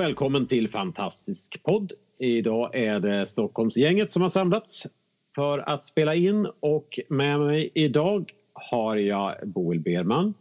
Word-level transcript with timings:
Och 0.00 0.06
välkommen 0.06 0.46
till 0.46 0.68
Fantastisk 0.70 1.62
podd. 1.62 1.92
Idag 2.18 2.74
är 2.74 3.00
det 3.00 3.26
Stockholmsgänget 3.26 4.12
som 4.12 4.22
har 4.22 4.28
samlats 4.28 4.86
för 5.34 5.58
att 5.58 5.84
spela 5.84 6.14
in 6.14 6.46
och 6.60 7.00
med 7.08 7.40
mig 7.40 7.70
idag 7.74 8.32
har 8.52 8.96
jag 8.96 9.34
Boel 9.48 9.80
Berman, 9.80 10.34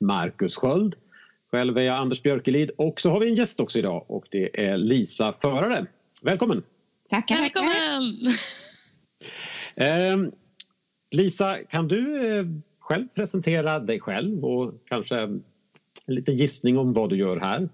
Marcus 0.00 0.56
Sköld, 0.56 0.94
själv 1.50 1.78
är 1.78 1.82
jag 1.82 1.96
Anders 1.96 2.22
Björkelid 2.22 2.70
och 2.70 3.00
så 3.00 3.10
har 3.10 3.20
vi 3.20 3.28
en 3.28 3.34
gäst 3.34 3.60
också 3.60 3.78
idag 3.78 4.04
och 4.08 4.24
det 4.30 4.64
är 4.66 4.76
Lisa 4.76 5.34
Förare. 5.40 5.86
Välkommen! 6.22 6.62
Tackar. 7.08 7.36
Välkommen! 7.36 8.16
Eh, 9.76 10.32
Lisa, 11.10 11.58
kan 11.70 11.88
du 11.88 12.28
eh, 12.38 12.46
själv 12.78 13.08
presentera 13.14 13.78
dig 13.78 14.00
själv 14.00 14.44
och 14.44 14.74
kanske 14.88 15.20
en 15.20 15.44
liten 16.06 16.36
gissning 16.36 16.78
om 16.78 16.92
vad 16.92 17.10
du 17.10 17.16
gör 17.16 17.36
här? 17.36 17.68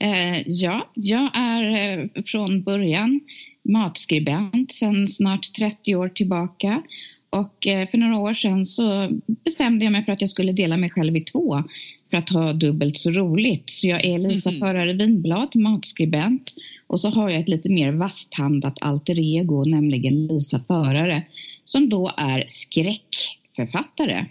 Eh, 0.00 0.42
ja, 0.46 0.90
jag 0.94 1.30
är 1.34 1.62
eh, 1.98 2.22
från 2.24 2.62
början 2.62 3.20
matskribent 3.68 4.72
sedan 4.72 5.08
snart 5.08 5.52
30 5.58 5.96
år 5.96 6.08
tillbaka. 6.08 6.82
Och 7.30 7.66
eh, 7.66 7.88
för 7.88 7.98
några 7.98 8.18
år 8.18 8.34
sedan 8.34 8.66
så 8.66 9.08
bestämde 9.44 9.84
jag 9.84 9.92
mig 9.92 10.04
för 10.04 10.12
att 10.12 10.20
jag 10.20 10.30
skulle 10.30 10.52
dela 10.52 10.76
mig 10.76 10.90
själv 10.90 11.16
i 11.16 11.20
två 11.20 11.62
för 12.10 12.16
att 12.16 12.30
ha 12.30 12.52
dubbelt 12.52 12.96
så 12.96 13.10
roligt. 13.10 13.70
Så 13.70 13.86
jag 13.86 14.04
är 14.04 14.18
Lisa 14.18 14.50
Mhm. 14.50 14.60
Förare 14.60 14.92
Vinblad, 14.92 15.56
matskribent 15.56 16.54
och 16.86 17.00
så 17.00 17.10
har 17.10 17.30
jag 17.30 17.40
ett 17.40 17.48
lite 17.48 17.70
mer 17.70 17.92
vassthandat 17.92 18.82
alter 18.82 19.18
ego, 19.18 19.64
nämligen 19.64 20.26
Lisa 20.26 20.60
Förare, 20.66 21.22
som 21.64 21.88
då 21.88 22.10
är 22.16 22.44
skräckförfattare. 22.48 24.26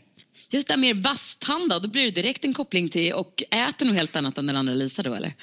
Just 0.50 0.68
det 0.68 0.74
här 0.74 0.82
mer 0.82 0.94
vassthandad, 0.94 1.82
då 1.82 1.90
blir 1.90 2.06
det 2.06 2.22
direkt 2.22 2.46
en 2.46 2.54
koppling 2.54 2.90
till 2.90 3.14
och 3.14 3.44
äter 3.52 3.86
nog 3.86 3.96
helt 3.96 4.16
annat 4.16 4.38
än 4.38 4.48
den 4.48 4.56
andra 4.56 4.74
Lisa 4.74 5.04
då 5.04 5.14
eller? 5.14 5.34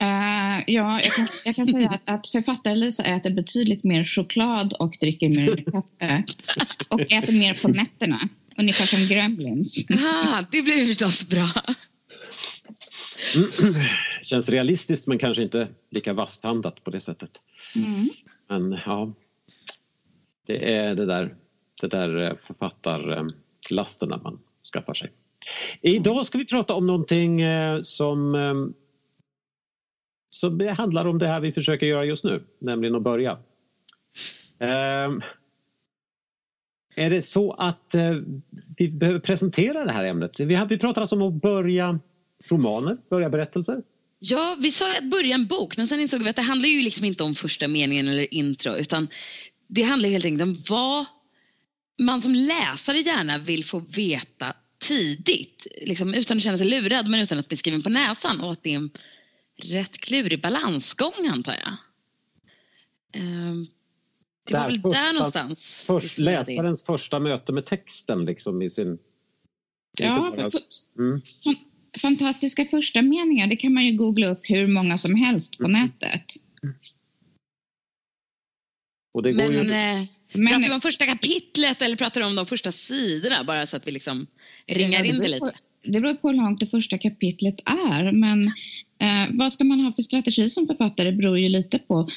Eh, 0.00 0.64
ja, 0.66 1.00
jag 1.02 1.12
kan, 1.12 1.28
jag 1.44 1.56
kan 1.56 1.68
säga 1.68 1.90
att, 1.90 2.10
att 2.10 2.28
författare-Lisa 2.28 3.02
äter 3.02 3.30
betydligt 3.30 3.84
mer 3.84 4.04
choklad 4.04 4.72
och 4.72 4.96
dricker 5.00 5.28
mer 5.28 5.56
kaffe. 5.56 6.24
Och 6.88 7.00
äter 7.00 7.38
mer 7.38 7.62
på 7.62 7.68
nätterna. 7.68 8.18
Ungefär 8.56 8.86
som 8.86 9.06
Gremlins. 9.06 9.86
Ah, 9.90 10.42
det 10.50 10.62
blir 10.62 10.86
förstås 10.86 11.28
bra. 11.28 11.48
Känns 14.22 14.48
realistiskt 14.48 15.06
men 15.06 15.18
kanske 15.18 15.42
inte 15.42 15.68
lika 15.90 16.12
vassthandat 16.12 16.84
på 16.84 16.90
det 16.90 17.00
sättet. 17.00 17.30
Mm. 17.74 18.10
Men 18.48 18.78
ja, 18.86 19.12
det 20.46 20.74
är 20.74 20.94
det 20.94 21.06
där, 21.06 21.34
det 21.80 21.88
där 21.88 22.36
eh, 23.70 24.22
man 24.22 24.38
skaffar 24.72 24.94
sig. 24.94 25.10
Idag 25.80 26.26
ska 26.26 26.38
vi 26.38 26.44
prata 26.46 26.74
om 26.74 26.86
någonting 26.86 27.40
eh, 27.40 27.82
som, 27.82 28.34
ehm, 28.34 28.74
som 30.30 30.58
det 30.58 30.70
handlar 30.70 31.04
om 31.04 31.18
det 31.18 31.26
här 31.26 31.40
vi 31.40 31.52
försöker 31.52 31.86
göra 31.86 32.04
just 32.04 32.24
nu, 32.24 32.42
nämligen 32.58 32.94
att 32.94 33.02
börja. 33.02 33.38
Ehm, 34.58 35.22
är 36.96 37.10
det 37.10 37.22
så 37.22 37.52
att 37.52 37.94
eh, 37.94 38.16
vi 38.76 38.88
behöver 38.88 39.20
presentera 39.20 39.84
det 39.84 39.92
här 39.92 40.04
ämnet? 40.04 40.40
Vi 40.40 40.78
pratar 40.78 41.00
alltså 41.00 41.16
om 41.16 41.22
att 41.22 41.42
börja 41.42 41.98
romaner, 42.50 42.96
börja 43.08 43.30
berättelser. 43.30 43.82
Ja, 44.18 44.56
vi 44.58 44.70
sa 44.70 44.84
att 44.98 45.10
börja 45.10 45.34
en 45.34 45.46
bok, 45.46 45.76
men 45.76 45.86
sen 45.86 46.00
insåg 46.00 46.22
vi 46.22 46.30
att 46.30 46.36
det 46.36 46.42
handlar 46.42 46.68
ju 46.68 46.82
liksom 46.82 47.04
inte 47.04 47.24
om 47.24 47.34
första 47.34 47.68
meningen 47.68 48.08
eller 48.08 48.34
intro, 48.34 48.76
utan 48.76 49.08
det 49.66 49.82
handlar 49.82 50.08
helt 50.08 50.24
enkelt 50.24 50.42
om 50.42 50.56
vad 50.70 51.06
man 51.98 52.20
som 52.22 52.34
läsare 52.34 52.98
gärna 52.98 53.38
vill 53.38 53.64
få 53.64 53.78
veta 53.80 54.54
tidigt, 54.78 55.66
liksom 55.82 56.14
utan 56.14 56.36
att 56.36 56.42
känna 56.42 56.58
sig 56.58 56.66
lurad, 56.68 57.08
men 57.08 57.20
utan 57.20 57.38
att 57.38 57.48
bli 57.48 57.56
skriven 57.56 57.82
på 57.82 57.88
näsan 57.90 58.40
och 58.40 58.52
att 58.52 58.62
det 58.62 58.70
är 58.72 58.76
en 58.76 58.90
rätt 59.56 59.98
klurig 59.98 60.40
balansgång, 60.42 61.26
antar 61.28 61.56
jag. 61.64 61.72
Ehm, 63.22 63.66
Det 64.44 64.54
var 64.54 64.60
Där, 64.60 64.66
väl 64.70 64.80
första- 64.82 64.88
där 65.02 65.12
någonstans. 65.12 65.84
Först, 65.86 66.18
läsarens 66.18 66.82
första 66.84 67.18
möte 67.20 67.52
med 67.52 67.66
texten 67.66 68.24
liksom 68.24 68.62
i 68.62 68.70
sin... 68.70 68.98
Ja, 70.00 70.32
för, 70.36 70.60
Mm. 70.98 71.22
fan- 71.44 71.56
fantastiska 72.00 72.64
första 72.64 73.02
meningar, 73.02 73.46
det 73.46 73.56
kan 73.56 73.74
man 73.74 73.84
ju 73.86 73.92
googla 73.96 74.26
upp 74.26 74.40
hur 74.42 74.66
många 74.66 74.98
som 74.98 75.14
helst 75.14 75.58
på 75.58 75.64
Mm. 75.64 75.80
nätet. 75.82 76.32
Och 79.14 79.22
det 79.22 79.32
går 79.32 79.48
Men, 79.50 79.52
ju... 79.52 80.06
Men- 80.32 80.46
pratar 80.46 80.68
vi 80.68 80.74
om 80.74 80.80
första 80.80 81.06
kapitlet 81.06 81.82
eller 81.82 81.96
pratar 81.96 82.20
du 82.20 82.26
om 82.26 82.34
de 82.34 82.46
första 82.46 82.72
sidorna? 82.72 83.44
Bara 83.46 83.66
så 83.66 83.76
att 83.76 83.86
vi 83.86 83.90
liksom 83.90 84.26
ringar 84.66 85.04
in 85.04 85.18
det 85.18 85.28
lite. 85.28 85.52
Det 85.82 86.00
beror 86.00 86.14
på 86.14 86.28
hur 86.28 86.36
långt 86.36 86.60
det 86.60 86.66
första 86.66 86.98
kapitlet 86.98 87.54
är. 87.64 88.12
Men 88.12 88.44
eh, 89.00 89.30
vad 89.30 89.52
ska 89.52 89.64
man 89.64 89.80
ha 89.80 89.92
för 89.92 90.02
strategi 90.02 90.48
som 90.48 90.66
författare 90.66 91.12
beror 91.12 91.38
ju 91.38 91.48
lite 91.48 91.78
på 91.78 92.08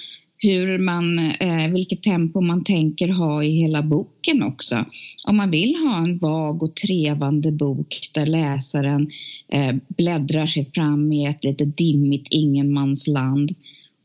hur 0.43 0.79
man, 0.79 1.19
eh, 1.19 1.67
vilket 1.73 2.03
tempo 2.03 2.41
man 2.41 2.63
tänker 2.63 3.07
ha 3.07 3.43
i 3.43 3.59
hela 3.59 3.81
boken 3.81 4.43
också. 4.43 4.85
Om 5.27 5.37
man 5.37 5.51
vill 5.51 5.75
ha 5.75 5.97
en 5.97 6.17
vag 6.17 6.63
och 6.63 6.75
trevande 6.75 7.51
bok 7.51 8.09
där 8.13 8.25
läsaren 8.25 9.07
eh, 9.53 9.75
bläddrar 9.97 10.45
sig 10.45 10.71
fram 10.73 11.11
i 11.11 11.25
ett 11.25 11.43
lite 11.43 11.65
dimmigt 11.65 12.27
ingenmansland 12.29 13.55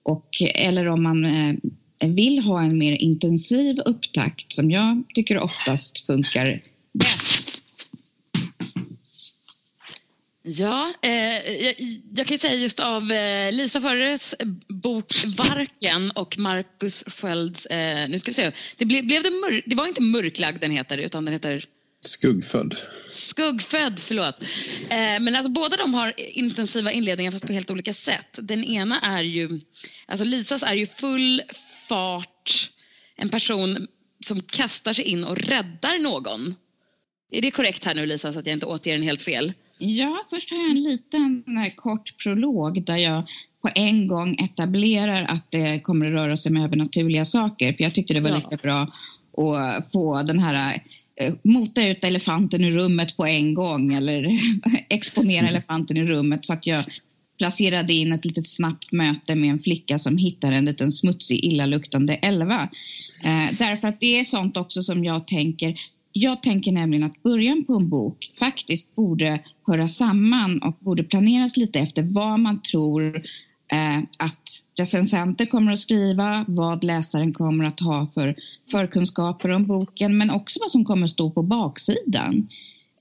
och, 0.02 0.28
eller 0.54 0.86
om 0.86 1.02
man 1.02 1.24
eh, 1.24 1.54
vill 2.04 2.38
ha 2.38 2.62
en 2.62 2.78
mer 2.78 3.02
intensiv 3.02 3.78
upptakt 3.78 4.52
som 4.52 4.70
jag 4.70 5.02
tycker 5.14 5.38
oftast 5.38 6.06
funkar 6.06 6.62
bäst 6.92 7.62
Ja, 10.48 10.92
eh, 11.02 11.62
jag, 11.64 11.74
jag 12.16 12.26
kan 12.26 12.34
ju 12.34 12.38
säga 12.38 12.54
just 12.54 12.80
av 12.80 13.12
eh, 13.12 13.52
Lisa 13.52 13.80
Förres 13.80 14.34
bok 14.68 15.14
Varken 15.36 16.10
och 16.10 16.38
Marcus 16.38 17.04
Skölds, 17.06 17.66
eh, 17.66 18.08
nu 18.08 18.18
ska 18.18 18.30
vi 18.30 18.34
se, 18.34 18.52
det, 18.76 18.84
ble, 18.84 19.02
blev 19.02 19.22
det, 19.22 19.30
mör, 19.30 19.62
det 19.66 19.76
var 19.76 19.86
inte 19.86 20.02
Mörklagd 20.02 20.60
den 20.60 20.70
heter 20.70 20.98
utan 20.98 21.24
den 21.24 21.32
heter 21.32 21.64
Skuggfödd. 22.00 22.76
Skuggfödd, 23.08 23.98
förlåt. 23.98 24.42
Eh, 24.90 25.20
men 25.20 25.36
alltså 25.36 25.52
båda 25.52 25.76
de 25.76 25.94
har 25.94 26.12
intensiva 26.16 26.92
inledningar 26.92 27.32
fast 27.32 27.46
på 27.46 27.52
helt 27.52 27.70
olika 27.70 27.94
sätt. 27.94 28.38
Den 28.42 28.64
ena 28.64 29.00
är 29.00 29.22
ju, 29.22 29.60
alltså 30.06 30.24
Lisas 30.24 30.62
är 30.62 30.74
ju 30.74 30.86
full 30.86 31.42
fart, 31.88 32.70
en 33.16 33.28
person 33.28 33.86
som 34.24 34.40
kastar 34.40 34.92
sig 34.92 35.04
in 35.04 35.24
och 35.24 35.36
räddar 35.38 36.02
någon. 36.02 36.54
Är 37.30 37.42
det 37.42 37.50
korrekt 37.50 37.84
här 37.84 37.94
nu 37.94 38.06
Lisa 38.06 38.32
så 38.32 38.38
att 38.38 38.46
jag 38.46 38.52
inte 38.52 38.66
återger 38.66 38.96
den 38.98 39.06
helt 39.06 39.22
fel? 39.22 39.52
Ja, 39.78 40.24
först 40.30 40.50
har 40.50 40.58
jag 40.58 40.70
en 40.70 40.82
liten 40.82 41.44
eh, 41.66 41.72
kort 41.74 42.16
prolog 42.22 42.84
där 42.84 42.96
jag 42.96 43.26
på 43.62 43.68
en 43.74 44.06
gång 44.06 44.36
etablerar 44.44 45.24
att 45.24 45.50
det 45.50 45.80
kommer 45.80 46.06
att 46.06 46.12
röra 46.12 46.36
sig 46.36 46.52
med 46.52 46.64
övernaturliga 46.64 47.24
saker. 47.24 47.72
För 47.72 47.84
jag 47.84 47.94
tyckte 47.94 48.14
det 48.14 48.20
var 48.20 48.30
Ja. 48.30 48.36
lika 48.36 48.56
bra 48.56 48.92
att 49.78 49.92
få 49.92 50.22
den 50.22 50.38
här 50.38 50.82
eh, 51.20 51.34
mota 51.42 51.88
ut 51.88 52.04
elefanten 52.04 52.64
ur 52.64 52.70
rummet 52.70 53.16
på 53.16 53.26
en 53.26 53.54
gång 53.54 53.92
eller 53.94 54.38
exponera 54.88 55.48
elefanten 55.48 55.96
i 55.96 56.04
rummet 56.04 56.44
så 56.44 56.52
att 56.52 56.66
jag 56.66 56.84
placerade 57.38 57.92
in 57.92 58.12
ett 58.12 58.24
litet 58.24 58.46
snabbt 58.46 58.92
möte 58.92 59.34
med 59.34 59.50
en 59.50 59.58
flicka 59.58 59.98
som 59.98 60.16
hittar 60.16 60.52
en 60.52 60.64
liten 60.64 60.92
smutsig, 60.92 61.44
illaluktande 61.44 62.14
elva. 62.14 62.62
Eh, 63.24 63.58
därför 63.58 63.88
att 63.88 64.00
det 64.00 64.18
är 64.18 64.24
sånt 64.24 64.56
också 64.56 64.82
som 64.82 65.04
jag 65.04 65.26
tänker 65.26 65.74
jag 66.18 66.42
tänker 66.42 66.72
nämligen 66.72 67.04
att 67.06 67.22
början 67.22 67.64
på 67.64 67.74
en 67.74 67.88
bok 67.88 68.32
faktiskt 68.38 68.94
borde 68.94 69.40
höra 69.66 69.88
samman 69.88 70.62
och 70.62 70.76
borde 70.80 71.04
planeras 71.04 71.56
lite 71.56 71.80
efter 71.80 72.14
vad 72.14 72.40
man 72.40 72.62
tror 72.62 73.16
eh, 73.72 73.98
att 73.98 74.64
recensenter 74.78 75.46
kommer 75.46 75.72
att 75.72 75.78
skriva, 75.78 76.44
vad 76.48 76.84
läsaren 76.84 77.32
kommer 77.32 77.64
att 77.64 77.80
ha 77.80 78.06
för 78.06 78.36
förkunskaper 78.70 79.48
om 79.48 79.66
boken, 79.66 80.18
men 80.18 80.30
också 80.30 80.60
vad 80.60 80.70
som 80.70 80.84
kommer 80.84 81.04
att 81.04 81.10
stå 81.10 81.30
på 81.30 81.42
baksidan. 81.42 82.48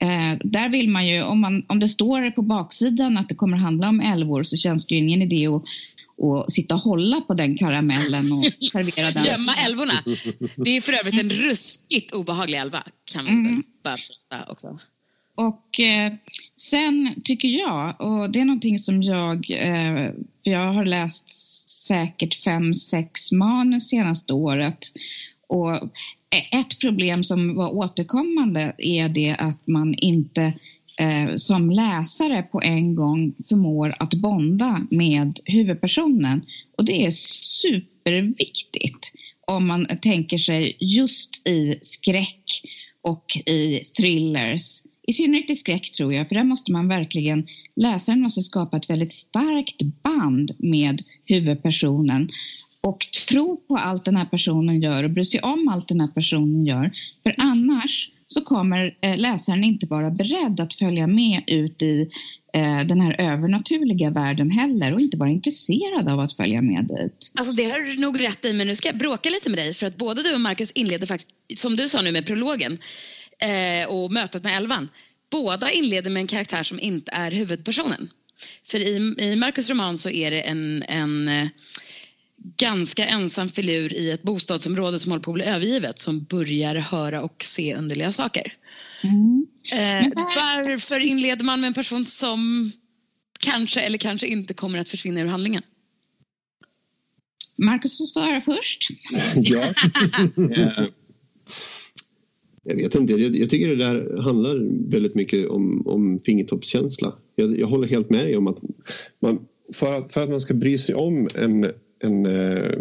Eh, 0.06 0.38
där 0.44 0.70
vill 0.70 0.90
man 0.90 1.08
ju, 1.08 1.24
om, 1.24 1.40
man, 1.42 1.66
om 1.68 1.80
det 1.80 1.90
står 1.90 2.32
på 2.32 2.42
baksidan 2.42 3.18
att 3.18 3.30
det 3.30 3.36
kommer 3.36 3.58
handla 3.58 3.90
om 3.90 4.00
älvor 4.00 4.44
så 4.44 4.58
känns 4.58 4.86
det 4.86 4.96
ju 4.96 5.02
ingen 5.02 5.22
idé 5.22 5.48
att 5.48 5.64
och 6.18 6.52
sitta 6.54 6.74
och 6.76 6.82
hålla 6.82 7.22
på 7.22 7.34
den 7.34 7.58
karamellen 7.58 8.32
och 8.32 8.44
servera 8.72 9.12
den. 9.12 9.24
Gömma 9.24 9.54
älvorna. 9.68 9.94
Det 10.56 10.78
är 10.78 10.82
för 10.82 10.94
övrigt 10.94 11.22
en 11.22 11.30
ruskigt 11.30 12.12
obehaglig 12.14 12.58
älva 12.58 12.84
kan 13.06 13.26
vi 13.26 13.32
Mm. 13.32 13.64
bara 13.84 14.46
också. 14.48 14.80
Och 15.38 15.80
eh, 15.80 16.14
Sen 16.56 17.16
tycker 17.24 17.48
jag, 17.48 18.02
och 18.02 18.30
det 18.32 18.40
är 18.42 18.46
någonting 18.46 18.80
som 18.80 19.02
jag, 19.02 19.52
eh, 19.52 20.10
jag 20.44 20.74
har 20.74 20.86
läst 20.86 21.30
säkert 21.88 22.44
fem, 22.44 22.74
sex 22.74 23.32
manus 23.32 23.90
senaste 23.90 24.34
året 24.34 24.80
och 25.48 25.78
ett 26.38 26.80
problem 26.80 27.24
som 27.24 27.56
var 27.56 27.76
återkommande 27.76 28.76
är 28.78 29.10
det 29.10 29.36
att 29.40 29.68
man 29.68 29.94
inte 29.94 30.54
eh, 31.00 31.36
som 31.36 31.70
läsare 31.70 32.44
på 32.44 32.62
en 32.62 32.96
gång 32.96 33.34
förmår 33.50 33.96
att 34.00 34.14
bonda 34.14 34.88
med 34.92 35.34
huvudpersonen. 35.46 36.42
Och 36.78 36.86
det 36.86 37.06
är 37.06 37.12
superviktigt 37.12 39.12
om 39.48 39.68
man 39.68 39.88
tänker 40.02 40.38
sig 40.38 40.78
just 40.80 41.48
i 41.48 41.80
skräck 41.82 42.62
och 43.02 43.26
i 43.46 43.82
thrillers. 43.98 44.84
I 45.08 45.14
synnerhet 45.14 45.50
i 45.50 45.56
skräck 45.56 45.92
tror 45.92 46.14
jag, 46.14 46.28
för 46.28 46.36
där 46.36 46.44
måste 46.44 46.72
man 46.72 46.88
verkligen, 46.88 47.48
läsaren 47.76 48.22
måste 48.22 48.42
skapa 48.42 48.78
ett 48.78 48.90
väldigt 48.90 49.14
starkt 49.14 49.82
band 49.82 50.52
med 50.58 51.04
huvudpersonen 51.26 52.30
och 52.86 53.08
tro 53.30 53.58
på 53.68 53.78
allt 53.78 54.06
den 54.06 54.16
här 54.16 54.26
personen 54.26 54.82
gör 54.82 55.04
och 55.04 55.10
bry 55.10 55.26
sig 55.26 55.40
om 55.40 55.68
allt 55.68 55.88
den 55.88 56.00
här 56.00 56.08
personen 56.08 56.66
gör. 56.66 56.92
För 57.24 57.36
annars 57.38 58.10
så 58.28 58.42
kommer 58.42 58.98
eh, 59.02 59.18
läsaren 59.18 59.64
inte 59.64 59.86
vara 59.86 60.12
beredd 60.12 60.60
att 60.60 60.74
följa 60.74 61.08
med 61.08 61.44
ut 61.48 61.82
i 61.82 62.10
eh, 62.54 62.80
den 62.80 63.02
här 63.02 63.22
övernaturliga 63.22 64.10
världen 64.10 64.50
heller 64.52 64.94
och 64.94 65.02
inte 65.02 65.18
vara 65.18 65.30
intresserad 65.30 66.10
av 66.10 66.20
att 66.20 66.34
följa 66.34 66.62
med 66.62 66.86
dit. 66.86 67.32
Alltså 67.36 67.54
det 67.54 67.64
har 67.64 67.80
du 67.80 68.02
nog 68.02 68.20
rätt 68.20 68.46
i, 68.46 68.54
men 68.54 68.68
nu 68.68 68.76
ska 68.76 68.88
jag 68.88 68.98
bråka 68.98 69.30
lite 69.30 69.50
med 69.50 69.60
dig 69.60 69.74
för 69.74 69.88
att 69.88 69.98
både 69.98 70.24
du 70.24 70.34
och 70.34 70.42
Marcus 70.42 70.72
inleder 70.72 71.08
faktiskt, 71.08 71.32
som 71.56 71.76
du 71.76 71.90
sa 71.90 72.02
nu 72.02 72.12
med 72.12 72.26
prologen 72.26 72.78
eh, 73.40 73.90
och 73.90 74.12
mötet 74.12 74.44
med 74.44 74.58
Elvan. 74.58 74.90
Båda 75.32 75.72
inleder 75.72 76.10
med 76.10 76.22
en 76.22 76.28
karaktär 76.28 76.64
som 76.64 76.80
inte 76.80 77.12
är 77.12 77.32
huvudpersonen. 77.32 78.10
För 78.68 78.78
i, 78.78 79.16
i 79.18 79.36
Marcus 79.36 79.70
roman 79.70 79.98
så 79.98 80.10
är 80.10 80.32
det 80.32 80.42
en, 80.42 80.84
en 80.88 81.50
ganska 82.38 83.06
ensam 83.06 83.50
filur 83.50 83.94
i 83.94 84.12
ett 84.12 84.24
bostadsområde 84.24 85.00
som 85.00 85.12
håller 85.12 85.24
på 85.24 85.32
att 85.32 85.36
bli 85.36 85.46
övergivet 85.46 86.00
som 86.00 86.24
börjar 86.24 86.76
höra 86.76 87.22
och 87.22 87.44
se 87.44 87.76
underliga 87.76 88.12
saker. 88.12 88.54
Mm. 89.04 89.46
Eh, 89.74 90.12
varför 90.16 91.00
inleder 91.00 91.46
man 91.46 91.62
med 91.62 91.68
en 91.68 91.74
person 91.74 92.06
som 92.06 92.72
kanske 93.40 93.82
eller 93.82 93.98
kanske 93.98 94.28
inte 94.28 94.54
kommer 94.54 94.80
att 94.80 94.90
försvinna 94.90 95.22
ur 95.22 95.28
handlingen? 95.28 95.62
Marcus 97.56 97.98
får 97.98 98.06
svara 98.06 98.42
först. 98.42 98.88
ja. 99.36 99.74
Eh, 100.58 100.86
jag 102.64 102.76
vet 102.76 102.96
inte, 102.96 103.14
jag, 103.14 103.36
jag, 103.36 103.50
tycker 103.50 103.68
det 103.68 103.76
där 103.76 104.22
handlar 104.22 104.90
väldigt 104.92 105.16
mycket 105.16 105.48
om, 105.48 105.88
om 105.88 106.20
fingertoppskänsla. 106.26 107.14
Jag, 107.36 107.60
jag 107.60 107.68
håller 107.68 107.88
helt 107.88 108.10
med 108.10 108.26
dig 108.26 108.38
om 108.38 108.48
att 108.48 108.58
man, 109.20 109.40
för, 109.74 109.96
att, 109.96 110.14
för 110.14 110.24
att 110.24 110.30
man 110.30 110.42
ska 110.42 110.54
bry 110.54 110.78
sig 110.78 110.96
om 110.96 111.30
en 111.36 111.72
en, 112.06 112.26
eh, 112.26 112.72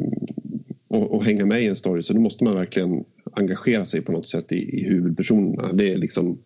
och, 0.88 1.15
och, 1.15 1.25
hänga 1.25 1.47
med 1.47 1.62
i 1.62 1.67
en 1.67 1.76
story 1.76 2.03
så 2.03 2.15
då 2.15 2.21
måste 2.21 2.44
man 2.44 2.55
verkligen 2.55 3.05
engagera 3.32 3.85
sig 3.85 4.00
på 4.00 4.12
något 4.12 4.29
sätt 4.29 4.53
i, 4.53 4.81
i 4.81 4.88
huvudpersonerna. 4.88 5.73
Det 5.73 5.93
är 5.93 5.99
liksom 5.99 6.38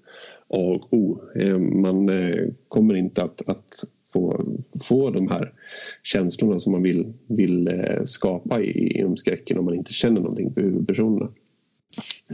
A 0.49 0.59
och 0.81 0.93
O. 0.93 1.21
Eh, 1.35 1.59
man 1.59 2.09
eh, 2.09 2.45
kommer 2.69 2.95
inte 2.95 3.23
att, 3.23 3.49
att 3.49 3.85
få, 4.13 4.45
få 4.83 5.11
de 5.11 5.29
här 5.29 5.53
känslorna 6.03 6.59
som 6.59 6.73
man 6.73 6.83
vill, 6.83 7.13
vill 7.27 7.71
skapa 8.05 8.61
i, 8.61 8.99
inom 8.99 9.17
skräcken 9.17 9.59
om 9.59 9.65
man 9.65 9.75
inte 9.75 9.93
känner 9.93 10.21
någonting 10.21 10.55
för 10.55 10.61
huvudpersonerna. 10.61 11.31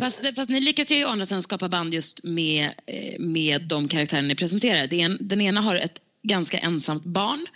Fast, 0.01 0.37
fast 0.37 0.51
ni 0.51 0.61
lyckas 0.61 0.91
ju 0.91 1.05
å 1.05 1.09
andra 1.09 1.27
sidan 1.27 1.43
skapa 1.43 1.69
band 1.69 1.95
just 1.95 2.25
med, 2.25 2.71
med 3.19 3.63
de 3.63 3.89
karaktärer 3.89 4.23
ni 4.23 4.35
presenterar. 4.35 4.87
Den, 4.87 5.19
den 5.21 5.41
ena 5.41 5.61
har 5.61 5.77
ett 5.77 6.01
ganska 6.23 6.59
ensamt 6.59 7.05
barn 7.05 7.47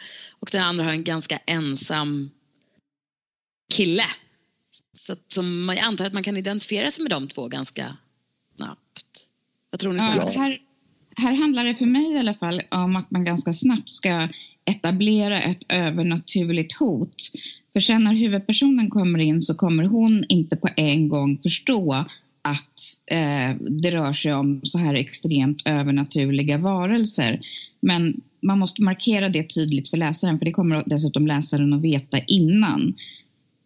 och 0.41 0.49
den 0.53 0.63
andra 0.63 0.85
har 0.85 0.93
en 0.93 1.05
ganska 1.05 1.39
ensam 1.47 2.31
kille. 3.75 4.05
Så 4.93 5.17
som 5.29 5.69
jag 5.69 5.85
antar 5.85 6.05
att 6.05 6.13
man 6.13 6.23
kan 6.23 6.37
identifiera 6.37 6.91
sig 6.91 7.03
med 7.03 7.11
de 7.11 7.29
två 7.29 7.49
ganska 7.49 7.97
snabbt. 8.57 9.29
Vad 9.71 9.81
tror 9.81 9.93
ni? 9.93 9.99
Ja, 9.99 10.33
här, 10.35 10.59
här 11.17 11.37
handlar 11.37 11.65
det 11.65 11.75
för 11.75 11.87
mig 11.87 12.13
i 12.13 12.19
alla 12.19 12.35
fall 12.35 12.61
om 12.71 12.97
att 12.97 13.11
man 13.11 13.25
ganska 13.25 13.53
snabbt 13.53 13.93
ska 13.93 14.29
etablera 14.65 15.41
ett 15.41 15.65
övernaturligt 15.69 16.79
hot. 16.79 17.17
För 17.73 17.81
sen 17.81 18.05
när 18.05 18.15
huvudpersonen 18.15 18.91
kommer 18.91 19.19
in 19.19 19.43
så 19.43 19.55
kommer 19.55 19.85
hon 19.85 20.21
inte 20.29 20.57
på 20.57 20.69
en 20.77 21.09
gång 21.09 21.39
förstå 21.39 22.05
att 22.43 22.81
eh, 23.11 23.57
det 23.81 23.91
rör 23.91 24.13
sig 24.13 24.35
om 24.35 24.61
så 24.63 24.79
här 24.79 24.95
extremt 24.95 25.63
övernaturliga 25.67 26.59
varelser. 26.59 27.41
Men 27.81 28.21
man 28.41 28.59
måste 28.59 28.83
markera 28.83 29.29
det 29.29 29.55
tydligt 29.55 29.91
för 29.91 29.97
läsaren 29.97 30.39
för 30.39 30.45
det 30.45 30.53
kommer 30.53 30.83
dessutom 30.87 31.27
läsaren 31.27 31.73
att 31.73 31.83
veta 31.83 32.19
innan. 32.19 32.95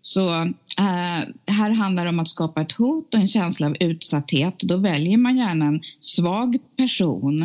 Så 0.04 0.28
eh, 0.78 1.22
här 1.46 1.70
handlar 1.70 2.04
det 2.04 2.10
om 2.10 2.20
att 2.20 2.28
skapa 2.28 2.62
ett 2.62 2.72
hot 2.72 3.14
och 3.14 3.20
en 3.20 3.28
känsla 3.28 3.66
av 3.66 3.76
utsatthet. 3.80 4.58
Då 4.58 4.76
väljer 4.76 5.16
man 5.16 5.36
gärna 5.36 5.64
en 5.64 5.80
svag 6.00 6.58
person 6.76 7.42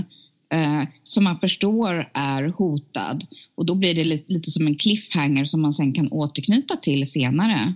eh, 0.54 0.84
som 1.04 1.24
man 1.24 1.40
förstår 1.40 2.10
är 2.14 2.44
hotad. 2.44 3.26
Och 3.56 3.66
då 3.66 3.76
blir 3.76 3.96
det 3.96 4.04
lite, 4.04 4.34
lite 4.34 4.52
som 4.52 4.68
en 4.68 4.76
cliffhanger 4.76 5.46
som 5.46 5.62
man 5.62 5.74
sen 5.74 5.94
kan 5.94 6.12
återknyta 6.12 6.76
till 6.76 7.12
senare. 7.12 7.74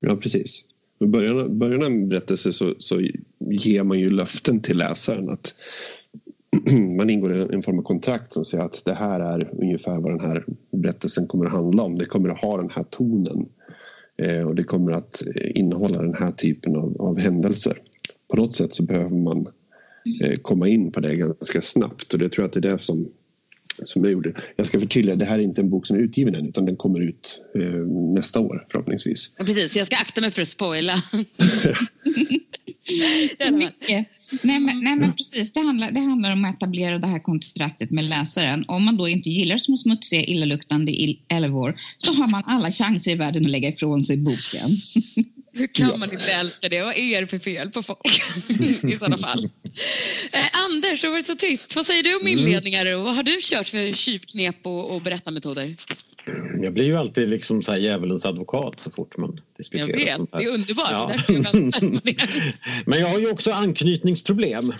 Ja, 0.00 0.16
precis. 0.16 0.64
I 1.00 1.06
början, 1.06 1.58
början 1.58 1.82
av 1.82 1.86
en 1.86 2.08
berättelse 2.08 2.52
så, 2.52 2.74
så 2.78 3.00
ger 3.50 3.82
man 3.82 4.00
ju 4.00 4.10
löften 4.10 4.60
till 4.60 4.78
läsaren 4.78 5.30
att 5.30 5.54
man 6.96 7.10
ingår 7.10 7.36
i 7.36 7.54
en 7.54 7.62
form 7.62 7.78
av 7.78 7.82
kontrakt 7.82 8.32
som 8.32 8.44
säger 8.44 8.64
att 8.64 8.82
det 8.84 8.94
här 8.94 9.20
är 9.20 9.50
ungefär 9.52 10.00
vad 10.00 10.12
den 10.12 10.20
här 10.20 10.44
berättelsen 10.70 11.26
kommer 11.26 11.46
att 11.46 11.52
handla 11.52 11.82
om. 11.82 11.98
Det 11.98 12.04
kommer 12.04 12.28
att 12.28 12.40
ha 12.40 12.56
den 12.56 12.70
här 12.70 12.84
tonen 12.84 13.48
eh, 14.16 14.42
och 14.42 14.54
det 14.54 14.64
kommer 14.64 14.92
att 14.92 15.22
innehålla 15.36 16.02
den 16.02 16.14
här 16.14 16.32
typen 16.32 16.76
av, 16.76 16.96
av 17.00 17.18
händelser. 17.18 17.78
På 18.28 18.36
något 18.36 18.56
sätt 18.56 18.74
så 18.74 18.82
behöver 18.82 19.16
man 19.16 19.46
eh, 20.22 20.36
komma 20.42 20.68
in 20.68 20.92
på 20.92 21.00
det 21.00 21.16
ganska 21.16 21.60
snabbt 21.60 22.12
och 22.12 22.18
det 22.18 22.28
tror 22.28 22.42
jag 22.42 22.48
att 22.48 22.62
det 22.62 22.68
är 22.68 22.72
det 22.72 22.78
som, 22.78 23.08
som 23.82 24.04
jag 24.04 24.12
gjorde. 24.12 24.34
Jag 24.56 24.66
ska 24.66 24.80
förtydliga, 24.80 25.16
det 25.16 25.24
här 25.24 25.38
är 25.38 25.42
inte 25.42 25.60
en 25.60 25.70
bok 25.70 25.86
som 25.86 25.96
är 25.96 26.00
utgiven 26.00 26.34
än 26.34 26.48
utan 26.48 26.64
den 26.64 26.76
kommer 26.76 27.00
ut 27.00 27.42
eh, 27.54 27.80
nästa 28.14 28.40
år 28.40 28.66
förhoppningsvis. 28.70 29.30
Ja, 29.38 29.44
precis, 29.44 29.76
jag 29.76 29.86
ska 29.86 29.96
akta 29.96 30.20
mig 30.20 30.30
för 30.30 30.42
att 30.42 30.48
spoila. 30.48 30.94
Mycket. 33.52 34.06
Nej 34.42 34.60
men, 34.60 34.80
nej, 34.84 34.96
men 34.96 35.12
precis, 35.12 35.52
det 35.52 35.60
handlar, 35.60 35.90
det 35.90 36.00
handlar 36.00 36.32
om 36.32 36.44
att 36.44 36.56
etablera 36.56 36.98
det 36.98 37.06
här 37.06 37.18
kontraktet 37.18 37.90
med 37.90 38.04
läsaren. 38.04 38.64
Om 38.68 38.84
man 38.84 38.96
då 38.96 39.08
inte 39.08 39.30
gillar 39.30 39.58
små 39.58 39.76
smutsiga, 39.76 40.22
illaluktande 40.22 40.92
älvor 41.28 41.76
så 41.96 42.12
har 42.12 42.30
man 42.30 42.42
alla 42.46 42.70
chanser 42.70 43.10
i 43.10 43.14
världen 43.14 43.44
att 43.44 43.50
lägga 43.50 43.68
ifrån 43.68 44.02
sig 44.02 44.16
boken. 44.16 44.70
Hur 45.54 45.66
kan 45.66 45.88
ja. 45.88 45.96
man 45.96 46.12
inte 46.12 46.32
älska 46.32 46.68
det? 46.68 46.82
Vad 46.82 46.96
är 46.96 47.20
det 47.20 47.26
för 47.26 47.38
fel 47.38 47.70
på 47.70 47.82
folk 47.82 48.22
i 48.92 48.96
sådana 48.96 49.16
fall? 49.16 49.44
Eh, 50.32 50.64
Anders, 50.64 51.00
du 51.00 51.06
har 51.06 51.12
varit 51.12 51.26
så 51.26 51.36
tyst. 51.36 51.76
Vad 51.76 51.86
säger 51.86 52.02
du 52.02 52.14
om 52.14 52.20
mm. 52.20 52.38
inledningar 52.38 52.96
och 52.96 53.04
vad 53.04 53.14
har 53.14 53.22
du 53.22 53.38
kört 53.40 53.68
för 53.68 53.92
tjuvknep 53.92 54.56
och, 54.62 54.94
och 54.94 55.02
berättarmetoder? 55.02 55.76
Jag 56.62 56.74
blir 56.74 56.84
ju 56.84 56.96
alltid 56.96 57.28
liksom 57.28 57.62
så 57.62 57.72
här 57.72 57.78
djävulens 57.78 58.26
advokat 58.26 58.80
så 58.80 58.90
fort 58.90 59.16
man 59.16 59.40
diskuterar. 59.70 60.06
Jag 60.06 60.18
vet, 60.18 60.32
det 60.32 60.44
är 60.44 60.54
underbart. 60.54 60.90
Ja. 60.90 61.10
Men 62.86 62.98
jag 62.98 63.06
har 63.06 63.18
ju 63.18 63.30
också 63.30 63.52
anknytningsproblem. 63.52 64.74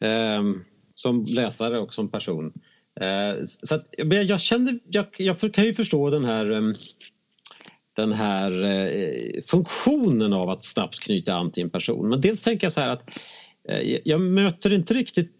Eh, 0.00 0.42
som 0.94 1.24
läsare 1.24 1.78
och 1.78 1.94
som 1.94 2.08
person. 2.08 2.52
Eh, 3.00 3.44
så 3.62 3.74
att, 3.74 3.86
jag, 3.96 4.40
kände, 4.40 4.78
jag, 4.88 5.06
jag, 5.16 5.54
kan 5.54 5.64
ju 5.64 5.74
förstå 5.74 6.10
den 6.10 6.24
här 6.24 6.50
ehm, 6.50 6.74
den 7.96 8.12
här 8.12 8.64
eh, 8.64 9.42
funktionen 9.46 10.32
av 10.32 10.50
att 10.50 10.64
snabbt 10.64 11.00
knyta 11.00 11.34
an 11.34 11.52
till 11.52 11.62
en 11.62 11.70
person. 11.70 12.08
Men 12.08 12.20
dels 12.20 12.42
tänker 12.42 12.66
jag 12.66 12.72
så 12.72 12.80
här 12.80 12.92
att 12.92 13.10
eh, 13.68 13.98
jag 14.04 14.20
möter 14.20 14.72
inte 14.72 14.94
riktigt 14.94 15.32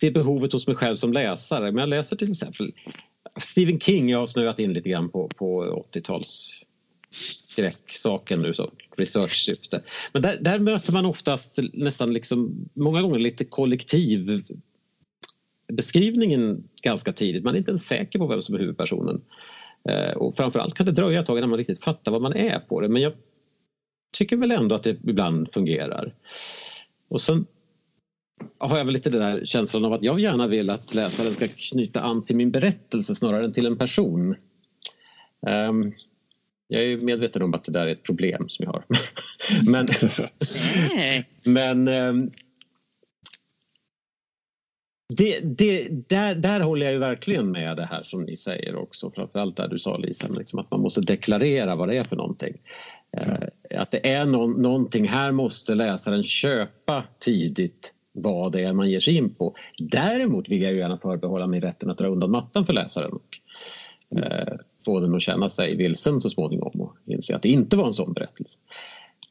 det 0.00 0.10
behovet 0.10 0.52
hos 0.52 0.66
mig 0.66 0.76
själv 0.76 0.96
som 0.96 1.12
läsare. 1.12 1.72
Men 1.72 1.78
jag 1.78 1.88
läser 1.88 2.16
till 2.16 2.30
exempel 2.30 2.72
Stephen 3.40 3.80
King, 3.80 4.10
jag 4.10 4.18
har 4.18 4.26
snöat 4.26 4.58
in 4.58 4.72
lite 4.72 4.88
grann 4.88 5.08
på, 5.08 5.28
på 5.28 5.64
80-tals 5.94 6.62
skräcksaken 7.52 8.42
nu, 8.42 8.54
så 8.54 8.70
researchsyfte. 8.96 9.82
Men 10.12 10.22
där, 10.22 10.38
där, 10.40 10.58
möter 10.58 10.92
man 10.92 11.06
oftast 11.06 11.58
nästan 11.72 12.12
liksom, 12.12 12.68
många 12.74 13.02
gånger 13.02 13.18
lite 13.18 13.44
kollektiv 13.44 14.42
beskrivningen 15.72 16.68
ganska 16.82 17.12
tidigt. 17.12 17.44
Man 17.44 17.54
är 17.54 17.58
inte 17.58 17.70
ens 17.70 17.86
säker 17.86 18.18
på 18.18 18.26
vem 18.26 18.42
som 18.42 18.54
är 18.54 18.58
huvudpersonen. 18.58 19.20
Eh, 19.88 20.16
och 20.16 20.36
framförallt 20.36 20.74
kan 20.74 20.86
det 20.86 20.92
dröja 20.92 21.20
ett 21.20 21.26
tag 21.26 21.38
innan 21.38 21.50
man 21.50 21.58
riktigt 21.58 21.84
fattar 21.84 22.12
vad 22.12 22.22
man 22.22 22.32
är 22.32 22.58
på 22.58 22.80
det. 22.80 22.88
Men 22.88 23.02
jag 23.02 23.12
tycker 24.12 24.36
väl 24.36 24.50
ändå 24.50 24.74
att 24.74 24.82
det 24.82 24.90
ibland 24.90 25.52
fungerar. 25.52 26.14
Och 27.08 27.20
sen 27.20 27.46
har 28.58 28.78
jag 28.78 28.84
väl 28.84 28.94
lite 28.94 29.10
den 29.10 29.20
där 29.20 29.44
känslan 29.44 29.84
av 29.84 29.92
att 29.92 30.02
jag 30.02 30.20
gärna 30.20 30.46
vill 30.46 30.70
att 30.70 30.94
läsaren 30.94 31.34
ska 31.34 31.48
knyta 31.48 32.00
an 32.00 32.24
till 32.24 32.36
min 32.36 32.50
berättelse 32.50 33.14
snarare 33.14 33.44
än 33.44 33.52
till 33.52 33.66
en 33.66 33.78
person. 33.78 34.34
Um, 35.46 35.92
jag 36.72 36.84
är 36.84 36.96
medveten 36.96 37.42
om 37.42 37.54
att 37.54 37.64
det 37.64 37.72
där 37.72 37.86
är 37.86 37.92
ett 37.92 38.02
problem 38.02 38.48
som 38.48 38.64
jag 38.64 38.72
har. 38.72 38.84
men 39.70 39.86
men 41.44 41.88
um, 41.88 42.30
det, 45.16 45.40
det, 45.40 45.88
där, 46.08 46.34
där 46.34 46.60
håller 46.60 46.86
jag 46.86 46.92
ju 46.92 46.98
verkligen 46.98 47.50
med 47.50 47.76
det 47.76 47.84
här 47.84 48.02
som 48.02 48.22
ni 48.22 48.36
säger 48.36 48.76
också. 48.76 49.10
Framförallt 49.14 49.56
där 49.56 49.68
du 49.68 49.78
sa 49.78 49.96
Lisa, 49.96 50.28
liksom 50.28 50.58
att 50.58 50.70
man 50.70 50.80
måste 50.80 51.00
deklarera 51.00 51.76
vad 51.76 51.88
det 51.88 51.96
är 51.96 52.04
för 52.04 52.16
någonting. 52.16 52.56
Eh, 53.16 53.78
att 53.80 53.90
det 53.90 54.12
är 54.12 54.26
någon, 54.26 54.62
någonting, 54.62 55.08
här 55.08 55.32
måste 55.32 55.74
läsaren 55.74 56.22
köpa 56.22 57.04
tidigt 57.18 57.92
vad 58.12 58.52
det 58.52 58.60
är 58.60 58.72
man 58.72 58.90
ger 58.90 59.00
sig 59.00 59.16
in 59.16 59.34
på. 59.34 59.56
Däremot 59.78 60.48
vill 60.48 60.62
jag 60.62 60.72
ju 60.72 60.78
gärna 60.78 60.98
förbehålla 60.98 61.46
mig 61.46 61.60
rätten 61.60 61.90
att 61.90 61.98
dra 61.98 62.06
undan 62.06 62.30
mattan 62.30 62.66
för 62.66 62.72
läsaren 62.72 63.12
och 63.12 63.38
eh, 64.22 64.54
få 64.84 65.00
den 65.00 65.14
att 65.14 65.22
känna 65.22 65.48
sig 65.48 65.76
vilsen 65.76 66.20
så 66.20 66.30
småningom 66.30 66.80
och 66.80 66.96
inse 67.06 67.36
att 67.36 67.42
det 67.42 67.48
inte 67.48 67.76
var 67.76 67.86
en 67.86 67.94
sån 67.94 68.12
berättelse. 68.12 68.58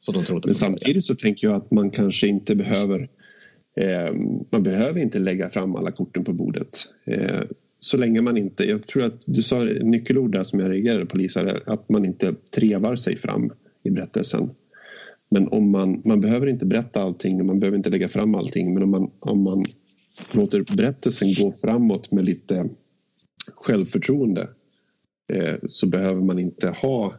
Så 0.00 0.12
de 0.12 0.24
trodde 0.24 0.48
Men 0.48 0.54
samtidigt 0.54 1.04
så 1.04 1.14
tänker 1.14 1.46
jag 1.46 1.56
att 1.56 1.70
man 1.70 1.90
kanske 1.90 2.26
inte 2.26 2.54
behöver 2.54 3.08
eh, 3.76 4.14
man 4.50 4.62
behöver 4.62 5.00
inte 5.00 5.18
lägga 5.18 5.48
fram 5.48 5.76
alla 5.76 5.90
korten 5.90 6.24
på 6.24 6.32
bordet. 6.32 6.78
Eh, 7.04 7.40
så 7.80 7.96
länge 7.96 8.20
man 8.20 8.36
inte, 8.36 8.64
jag 8.64 8.86
tror 8.86 9.02
att 9.02 9.22
du 9.26 9.42
sa 9.42 9.64
nyckelord 9.80 10.32
där 10.32 10.44
som 10.44 10.60
jag 10.60 10.70
reagerade 10.70 11.06
på 11.06 11.16
Lisa, 11.16 11.56
att 11.66 11.88
man 11.88 12.04
inte 12.04 12.34
trevar 12.54 12.96
sig 12.96 13.16
fram 13.16 13.50
i 13.82 13.90
berättelsen. 13.90 14.50
Men 15.30 15.48
om 15.48 15.70
man, 15.70 16.02
man 16.04 16.20
behöver 16.20 16.46
inte 16.46 16.66
berätta 16.66 17.02
allting 17.02 17.40
och 17.40 17.46
man 17.46 17.60
behöver 17.60 17.76
inte 17.76 17.90
lägga 17.90 18.08
fram 18.08 18.34
allting 18.34 18.74
men 18.74 18.82
om 18.82 18.90
man, 18.90 19.10
om 19.20 19.42
man 19.42 19.64
låter 20.32 20.76
berättelsen 20.76 21.34
gå 21.34 21.52
framåt 21.52 22.12
med 22.12 22.24
lite 22.24 22.68
självförtroende 23.54 24.48
Eh, 25.34 25.54
så 25.66 25.86
behöver 25.86 26.20
man 26.20 26.38
inte 26.38 26.70
ha 26.70 27.14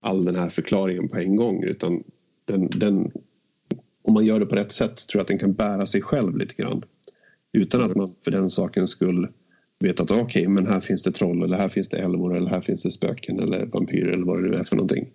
all 0.00 0.24
den 0.24 0.36
här 0.36 0.48
förklaringen 0.48 1.08
på 1.08 1.18
en 1.18 1.36
gång 1.36 1.62
utan 1.64 2.02
den, 2.44 2.68
den, 2.76 3.10
om 4.02 4.14
man 4.14 4.24
gör 4.24 4.40
det 4.40 4.46
på 4.46 4.56
rätt 4.56 4.72
sätt 4.72 4.96
tror 5.08 5.18
jag 5.18 5.22
att 5.22 5.28
den 5.28 5.38
kan 5.38 5.52
bära 5.52 5.86
sig 5.86 6.02
själv 6.02 6.36
lite 6.36 6.62
grann 6.62 6.82
utan 7.52 7.82
att 7.82 7.96
man 7.96 8.08
för 8.24 8.30
den 8.30 8.50
sakens 8.50 8.90
skull 8.90 9.28
vet 9.78 10.00
att 10.00 10.10
okej, 10.10 10.22
okay, 10.22 10.48
men 10.48 10.66
här 10.66 10.80
finns 10.80 11.02
det 11.02 11.12
troll 11.12 11.42
eller 11.42 11.56
här 11.56 11.68
finns 11.68 11.88
det 11.88 11.96
älvor 11.96 12.36
eller 12.36 12.50
här 12.50 12.60
finns 12.60 12.82
det 12.82 12.90
spöken 12.90 13.40
eller 13.40 13.66
vampyrer 13.66 14.12
eller 14.12 14.24
vad 14.24 14.42
det 14.42 14.48
nu 14.48 14.56
är 14.56 14.64
för 14.64 14.76
någonting. 14.76 15.08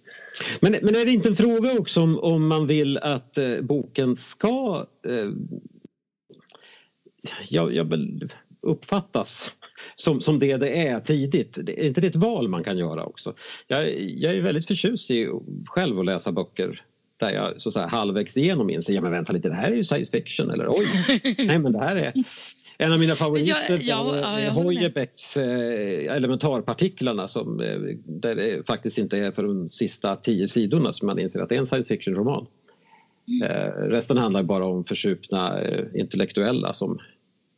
Men, 0.60 0.72
men 0.72 0.96
är 0.96 1.06
det 1.06 1.12
inte 1.12 1.30
en 1.30 1.36
fråga 1.36 1.78
också 1.80 2.02
om, 2.02 2.20
om 2.20 2.48
man 2.48 2.68
vill 2.68 2.98
att 2.98 3.38
eh, 3.38 3.62
boken 3.62 4.16
ska 4.16 4.88
eh, 5.08 5.30
jag, 7.50 7.74
jag 7.74 7.94
uppfattas 8.62 9.52
som, 9.96 10.22
som 10.22 10.40
det 10.40 10.58
det 10.58 10.88
är 10.88 11.00
tidigt. 11.00 11.58
Är 11.58 11.84
inte 11.84 12.02
det 12.02 12.08
ett 12.08 12.16
val 12.16 12.48
man 12.48 12.64
kan 12.64 12.78
göra 12.78 13.04
också? 13.04 13.34
Jag, 13.68 14.00
jag 14.00 14.36
är 14.36 14.42
väldigt 14.42 14.68
förtjust 14.68 15.12
i 15.12 15.30
själv 15.66 16.00
att 16.00 16.06
läsa 16.06 16.32
böcker 16.32 16.82
där 17.18 17.32
jag 17.32 17.62
så 17.62 17.70
att 17.70 17.74
säga, 17.74 17.88
halvvägs 17.88 18.38
igenom 18.38 18.70
inser, 18.70 18.94
ja 18.94 19.02
men 19.02 19.12
vänta 19.12 19.34
lite, 19.34 19.50
det 19.50 19.56
här 19.56 19.72
är 19.72 19.76
ju 19.76 19.84
science 19.84 20.12
fiction 20.12 20.50
eller 20.52 20.68
oj, 20.70 20.86
nej 21.38 21.60
men 21.60 21.74
det 21.74 21.80
här 21.80 21.96
är 21.96 22.14
en 22.78 22.94
av 22.94 23.00
mina 23.00 23.16
favoriter 23.16 23.80
ja, 23.82 24.16
ja, 24.22 24.40
ja, 24.40 24.52
Hojebecks 24.52 25.38
eh, 25.38 26.16
elementarpartiklarna 26.16 27.28
som, 27.28 27.60
eh, 27.60 27.80
där 28.06 28.36
det 28.36 28.68
faktiskt 28.68 28.98
inte 28.98 29.18
är 29.18 29.32
för 29.32 29.44
de 29.44 29.70
sista 29.70 30.16
tio 30.16 30.48
sidorna 30.48 30.94
som 30.94 31.06
man 31.06 31.20
inser 31.20 31.40
att 31.40 31.50
det 31.50 31.56
är 31.56 31.60
en 31.60 31.68
science 31.68 31.88
fiction-roman. 31.88 32.46
Mm. 33.28 33.52
Eh, 33.52 33.74
resten 33.74 34.18
handlar 34.18 34.44
bara 34.44 34.66
om 34.66 34.84
försupna 34.84 35.62
eh, 35.62 35.86
intellektuella 35.94 36.74
som 36.74 37.00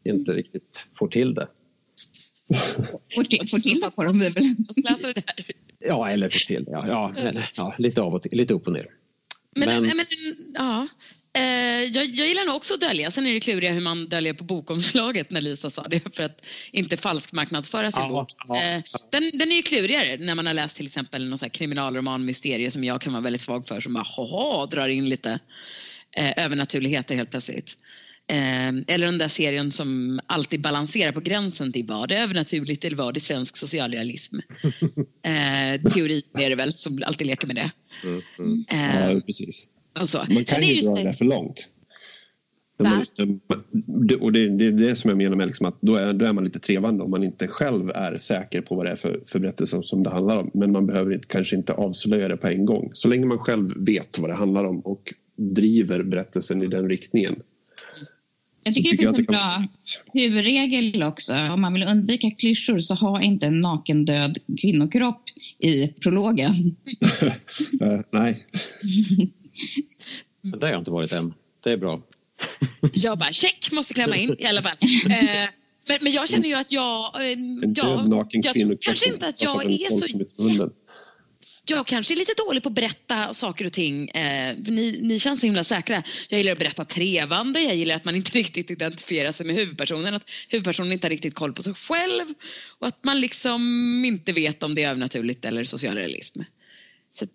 inte 0.04 0.34
riktigt 0.34 0.86
får 1.00 1.08
till 1.08 1.34
det. 1.34 1.48
Får 3.16 3.24
till, 3.24 3.50
får 3.50 3.60
till 3.60 3.82
på 3.96 4.04
dem, 4.04 4.20
läser 4.20 5.14
det 5.14 5.14
där. 5.14 5.46
Ja, 5.80 6.10
eller 6.10 6.30
får 6.30 6.40
till 6.40 6.66
ja, 6.72 6.86
ja, 6.88 7.14
ja, 7.56 7.76
lite 7.80 8.02
av 8.02 8.14
och 8.14 8.22
till, 8.24 8.32
lite 8.32 8.54
upp 8.54 8.68
och 8.68 8.74
ner. 8.74 8.88
Men, 9.56 9.70
men, 9.70 9.98
men 9.98 10.06
ja, 10.54 10.88
Eh, 11.36 11.84
jag, 11.84 12.06
jag, 12.06 12.28
gillar 12.28 12.46
nog 12.46 12.56
också 12.56 12.74
att 12.74 12.82
dölja. 12.82 13.12
Sen 13.12 13.28
är 13.28 13.34
det 13.34 13.40
kluriga 13.40 13.72
hur 13.72 13.82
man 13.82 14.08
döljer 14.08 14.34
på 14.34 14.44
bokomslaget 14.44 15.32
när 15.32 15.42
Lisa 15.42 15.70
sa 15.70 15.84
det 15.84 16.16
för 16.16 16.24
att 16.24 16.46
inte 16.72 16.98
falskmarknadsföra 16.98 17.92
sin 17.92 18.04
ja, 18.04 18.10
bok. 18.10 18.28
Ja, 18.48 18.56
ja. 18.56 18.64
Eh, 18.64 18.84
den, 19.10 19.24
den, 19.34 19.52
är 19.52 19.56
ju 19.56 19.62
klurigare 19.62 20.18
när 20.18 20.36
man 20.36 20.48
har 20.48 20.54
läst 20.54 20.78
till 20.78 20.86
exempel 20.86 21.30
någon 21.30 21.38
så 21.38 21.50
kriminalroman, 21.50 22.26
mysterie 22.26 22.72
som 22.72 22.84
jag 22.84 23.02
kan 23.02 23.14
vara 23.14 23.24
väldigt 23.24 23.42
svag 23.42 23.68
för 23.68 23.80
som 23.80 23.94
bara 23.94 24.06
haha, 24.18 24.66
drar 24.66 24.88
in 24.88 25.10
lite 25.10 25.40
eh, 26.18 26.46
övernaturligheter 26.46 27.16
helt 27.16 27.32
plötsligt. 27.32 27.78
Eh, 28.28 28.68
eller 28.88 29.06
den 29.06 29.18
där 29.18 29.28
serien 29.28 29.72
som 29.72 30.20
alltid 30.28 30.62
balanserar 30.62 31.12
på 31.12 31.20
gränsen 31.20 31.72
till 31.72 31.86
vad 31.86 32.12
är 32.12 32.24
övernaturligt 32.24 32.86
eller 32.86 32.98
vad 32.98 33.16
är 33.16 33.22
svensk 33.22 33.58
socialrealism. 33.58 34.40
Eh, 35.26 35.82
teori 35.92 36.24
är 36.34 36.50
det 36.50 36.56
väl 36.56 36.74
som 36.74 37.04
alltid 37.06 37.28
leker 37.28 37.48
med 37.48 37.56
det. 37.56 37.72
Mm, 38.04 38.22
mm. 38.40 38.66
Eh, 38.70 39.12
ja, 39.12 39.22
precis. 39.26 39.68
Man 40.30 40.44
kan 40.44 40.64
ju 40.64 40.82
dra 40.82 41.04
det 41.04 41.14
för 41.14 41.26
långt. 41.26 41.68
Man, 42.80 43.06
och 44.22 44.32
det, 44.32 44.50
det, 44.58 44.68
är 44.68 44.72
det 44.72 44.96
som 44.96 45.10
jag 45.10 45.18
menar 45.18 45.36
med 45.36 45.48
liksom 45.48 45.66
att 45.66 45.78
då 45.82 45.96
är, 45.96 46.14
då 46.14 46.26
är 46.26 46.34
man 46.34 46.44
lite 46.44 46.60
trevande 46.60 47.04
om 47.04 47.12
man 47.12 47.24
inte 47.24 47.48
själv 47.48 47.90
är 47.90 48.18
säker 48.18 48.62
på 48.62 48.76
vad 48.76 48.86
det 48.86 48.92
är 48.92 48.96
för, 48.96 49.22
för 49.26 49.40
berättelse 49.40 49.84
som 49.84 50.04
det 50.04 50.10
handlar 50.10 50.38
om. 50.38 50.52
Men 50.54 50.72
man 50.72 50.88
behöver 50.88 51.14
inte, 51.14 51.28
kanske 51.28 51.56
inte 51.56 51.74
avslöja 51.74 52.28
det 52.28 52.38
på 52.38 52.48
en 52.48 52.66
gång. 52.66 52.92
Så 52.94 53.08
länge 53.08 53.26
man 53.26 53.38
själv 53.38 53.74
vet 53.86 54.20
vad 54.20 54.30
det 54.30 54.36
handlar 54.36 54.64
om 54.64 54.80
och 54.80 55.14
driver 55.36 56.04
berättelsen 56.04 56.64
i 56.64 56.68
den 56.68 56.90
riktningen. 56.90 57.36
Jag 58.64 58.74
tycker, 58.74 58.90
tycker 58.90 59.08
det 59.08 59.14
finns 59.14 59.20
en 59.20 59.26
bra 59.26 59.64
huvudregel 60.14 61.04
också. 61.04 61.34
Om 61.34 61.62
man 61.62 61.74
vill 61.74 61.84
undvika 61.84 62.32
klyschor 62.32 62.80
så 62.80 62.94
ha 62.94 63.22
inte 63.22 63.46
en 63.46 63.62
nakendöd 63.62 64.38
kvinnokropp 64.62 65.22
i 65.60 65.88
prologen. 65.88 66.52
uh, 67.82 68.00
nej. 68.12 68.46
Men 70.42 70.60
det 70.60 70.66
har 70.66 70.72
jag 70.72 70.82
inte 70.82 70.92
varit 70.92 71.12
än. 71.12 71.34
Det 71.64 71.72
är 71.72 71.78
bra. 71.78 72.02
Jag 72.94 73.20
bara 73.20 73.32
check, 73.32 73.72
måste 73.72 73.94
klämma 73.94 74.16
in 74.16 74.36
i 74.40 74.46
alla 74.46 74.62
fall. 74.62 74.78
Eh, 75.10 75.50
men, 75.88 75.98
men 76.02 76.12
jag 76.12 76.30
känner 76.30 76.48
ju 76.48 76.56
att 76.56 76.72
jag... 76.72 77.16
Eh, 77.16 77.32
en 77.32 77.74
död 77.74 78.10
naken 78.10 78.42
jag, 78.42 78.78
kanske 78.82 79.14
inte 79.14 79.28
att 79.28 79.42
jag 79.42 79.66
är 79.66 79.90
så... 79.90 80.70
Jag 81.66 81.88
kanske 81.88 82.14
är 82.14 82.16
lite 82.16 82.34
dålig 82.48 82.64
på 82.64 82.70
att 82.70 82.76
berätta 82.76 83.34
saker 83.34 83.66
och 83.66 83.74
ting. 83.74 84.10
Eh, 84.10 84.56
ni, 84.58 85.00
ni 85.02 85.20
känns 85.20 85.42
så 85.42 85.46
himla 85.46 85.64
säkra. 85.64 86.04
Jag 86.30 86.38
gillar 86.38 86.52
att 86.52 86.60
berätta 86.60 86.84
trevande. 86.84 87.60
Jag 87.60 87.76
gillar 87.76 87.96
att 87.96 88.06
man 88.06 88.16
inte 88.16 88.32
riktigt 88.38 88.72
identifierar 88.72 89.32
sig 89.32 89.46
med 89.46 89.56
huvudpersonen. 89.56 90.14
Att 90.14 90.30
huvudpersonen 90.50 90.92
inte 90.92 91.08
har 91.08 91.10
riktigt 91.10 91.36
koll 91.36 91.54
på 91.54 91.64
sig 91.64 91.74
själv. 91.74 92.26
Och 92.80 92.88
att 92.88 93.04
man 93.04 93.20
liksom 93.20 93.62
inte 94.06 94.34
vet 94.34 94.64
om 94.64 94.76
det 94.76 94.84
är 94.84 94.90
övernaturligt 94.90 95.46
eller 95.46 95.64
socialrealism. 95.64 96.42
Så, 97.14 97.26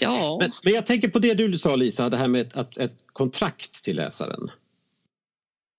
ja. 0.00 0.36
Men, 0.40 0.50
men, 0.62 0.72
jag 0.72 0.86
tänker 0.86 1.08
på 1.08 1.18
det 1.18 1.34
du 1.34 1.58
sa 1.58 1.76
Lisa, 1.76 2.10
det 2.10 2.16
här 2.16 2.28
med 2.28 2.56
ett, 2.56 2.76
ett, 2.76 2.98
kontrakt 3.12 3.84
till 3.84 3.96
läsaren. 3.96 4.50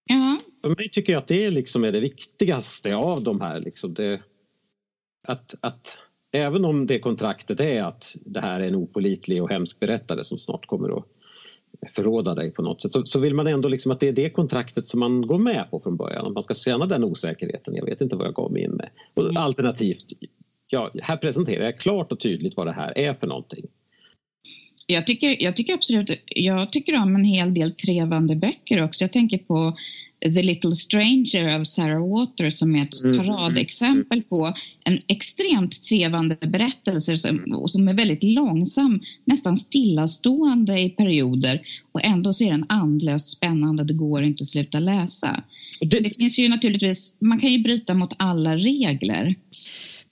Ja. 0.05 0.39
För 0.61 0.69
mig 0.69 0.89
tycker 0.89 1.13
jag 1.13 1.21
att 1.21 1.27
det 1.27 1.49
liksom 1.49 1.83
är 1.83 1.91
det 1.91 1.99
viktigaste 1.99 2.95
av 2.95 3.23
de 3.23 3.41
här. 3.41 3.59
Liksom 3.59 3.93
det, 3.93 4.21
att, 5.27 5.55
att, 5.61 5.97
även 6.35 6.65
om 6.65 6.87
det 6.87 6.99
kontraktet 6.99 7.59
är 7.59 7.83
att 7.83 8.15
det 8.25 8.39
här 8.39 8.59
är 8.59 8.67
en 8.67 8.75
opolitlig 8.75 9.43
och 9.43 9.49
hemsk 9.49 9.79
berättare 9.79 10.23
som 10.23 10.37
snart 10.37 10.65
kommer 10.65 10.97
att 10.97 11.05
förråda 11.89 12.35
dig 12.35 12.51
på 12.51 12.61
något 12.61 12.81
sätt 12.81 12.91
så, 12.91 13.05
så 13.05 13.19
vill 13.19 13.33
man 13.33 13.47
ändå 13.47 13.69
liksom 13.69 13.91
att 13.91 13.99
det 13.99 14.07
är 14.07 14.13
det 14.13 14.29
kontraktet 14.29 14.87
som 14.87 14.99
man 14.99 15.27
går 15.27 15.37
med 15.37 15.67
på 15.71 15.79
från 15.79 15.97
början. 15.97 16.25
Att 16.25 16.33
man 16.33 16.43
ska 16.43 16.53
känna 16.53 16.85
den 16.85 17.03
osäkerheten. 17.03 17.75
Jag 17.75 17.85
vet 17.85 18.01
inte 18.01 18.15
vad 18.15 18.27
jag 18.27 18.33
gav 18.33 18.51
mig 18.51 18.63
in 18.63 18.71
med. 18.71 18.89
Och 19.13 19.23
mm. 19.23 19.37
Alternativt 19.37 20.05
ja, 20.67 20.91
här 21.01 21.17
presenterar 21.17 21.65
jag 21.65 21.79
klart 21.79 22.11
och 22.11 22.19
tydligt 22.19 22.57
vad 22.57 22.67
det 22.67 22.73
här 22.73 22.97
är 22.97 23.13
för 23.13 23.27
någonting. 23.27 23.65
Jag 24.87 25.07
tycker, 25.07 25.43
jag 25.43 25.55
tycker 25.55 25.73
absolut, 25.73 26.23
jag 26.25 26.71
tycker 26.71 27.01
om 27.01 27.15
en 27.15 27.23
hel 27.23 27.53
del 27.53 27.71
trevande 27.71 28.35
böcker 28.35 28.83
också. 28.83 29.03
Jag 29.03 29.11
tänker 29.11 29.37
på 29.37 29.75
The 30.33 30.43
Little 30.43 30.75
Stranger 30.75 31.55
av 31.55 31.63
Sarah 31.63 32.09
Waters 32.09 32.53
som 32.53 32.75
är 32.75 32.81
ett 32.81 33.03
mm. 33.03 33.17
paradexempel 33.17 34.23
på 34.23 34.53
en 34.83 34.99
extremt 35.07 35.81
trevande 35.81 36.35
berättelse 36.35 37.17
som, 37.17 37.63
som 37.67 37.87
är 37.87 37.93
väldigt 37.93 38.23
långsam, 38.23 38.99
nästan 39.25 39.57
stillastående 39.57 40.81
i 40.81 40.89
perioder 40.89 41.61
och 41.91 42.05
ändå 42.05 42.33
så 42.33 42.43
är 42.43 42.51
den 42.51 42.65
andlöst 42.69 43.29
spännande. 43.29 43.83
Det 43.83 43.93
går 43.93 44.23
inte 44.23 44.41
att 44.41 44.47
sluta 44.47 44.79
läsa. 44.79 45.43
Det, 45.79 45.99
det 45.99 46.17
finns 46.17 46.39
ju 46.39 46.49
naturligtvis, 46.49 47.13
man 47.19 47.39
kan 47.39 47.51
ju 47.51 47.59
bryta 47.59 47.93
mot 47.93 48.13
alla 48.17 48.55
regler. 48.55 49.35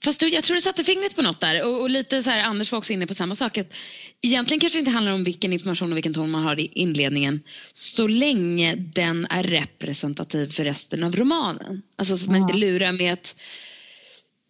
Fast 0.04 0.20
du, 0.20 0.28
jag 0.28 0.44
tror 0.44 0.54
du 0.54 0.60
satte 0.60 0.84
fingret 0.84 1.16
på 1.16 1.22
något 1.22 1.40
där 1.40 1.62
och, 1.62 1.80
och, 1.80 1.90
lite 1.90 2.22
så 2.22 2.30
här, 2.30 2.44
Anders 2.44 2.72
var 2.72 2.78
också 2.78 2.92
inne 2.92 3.06
på 3.06 3.14
samma 3.14 3.34
sak. 3.34 3.58
Att 3.58 3.74
egentligen 4.22 4.60
kanske 4.60 4.78
det 4.78 4.80
inte 4.80 4.90
handlar 4.90 5.12
om 5.12 5.24
vilken 5.24 5.52
information 5.52 5.92
och 5.92 5.96
vilken 5.96 6.14
ton 6.14 6.30
man 6.30 6.42
har 6.42 6.60
i 6.60 6.70
inledningen 6.74 7.40
så 7.72 8.06
länge 8.06 8.74
den 8.74 9.26
är 9.30 9.42
representativ 9.42 10.48
för 10.52 10.64
resten 10.64 11.04
av 11.04 11.16
romanen. 11.16 11.82
Alltså 11.96 12.16
så 12.16 12.24
att 12.24 12.30
man 12.30 12.40
inte 12.40 12.56
lurar 12.56 12.92
med 12.92 13.12
ett, 13.12 13.36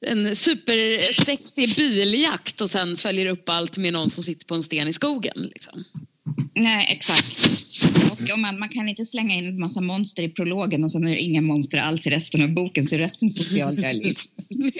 en 0.06 0.36
supersexig 0.36 1.76
biljakt 1.76 2.60
och 2.60 2.70
sen 2.70 2.96
följer 2.96 3.26
upp 3.26 3.48
allt 3.48 3.76
med 3.76 3.92
någon 3.92 4.10
som 4.10 4.24
sitter 4.24 4.46
på 4.46 4.54
en 4.54 4.62
sten 4.62 4.88
i 4.88 4.92
skogen. 4.92 5.50
Liksom. 5.54 5.84
Nej, 6.54 6.86
exakt. 6.90 7.48
Och 8.32 8.38
man, 8.38 8.58
man 8.58 8.68
kan 8.68 8.88
inte 8.88 9.04
slänga 9.04 9.34
in 9.34 9.48
en 9.48 9.60
massa 9.60 9.80
monster 9.80 10.22
i 10.22 10.28
prologen 10.28 10.84
och 10.84 10.92
sen 10.92 11.06
är 11.06 11.10
det 11.10 11.20
inga 11.20 11.40
monster 11.40 11.78
alls 11.78 12.06
i 12.06 12.10
resten 12.10 12.42
av 12.42 12.54
boken 12.54 12.86
så 12.86 12.94
är 12.94 12.98
resten 12.98 13.30
social 13.30 13.76
realism. 13.76 14.32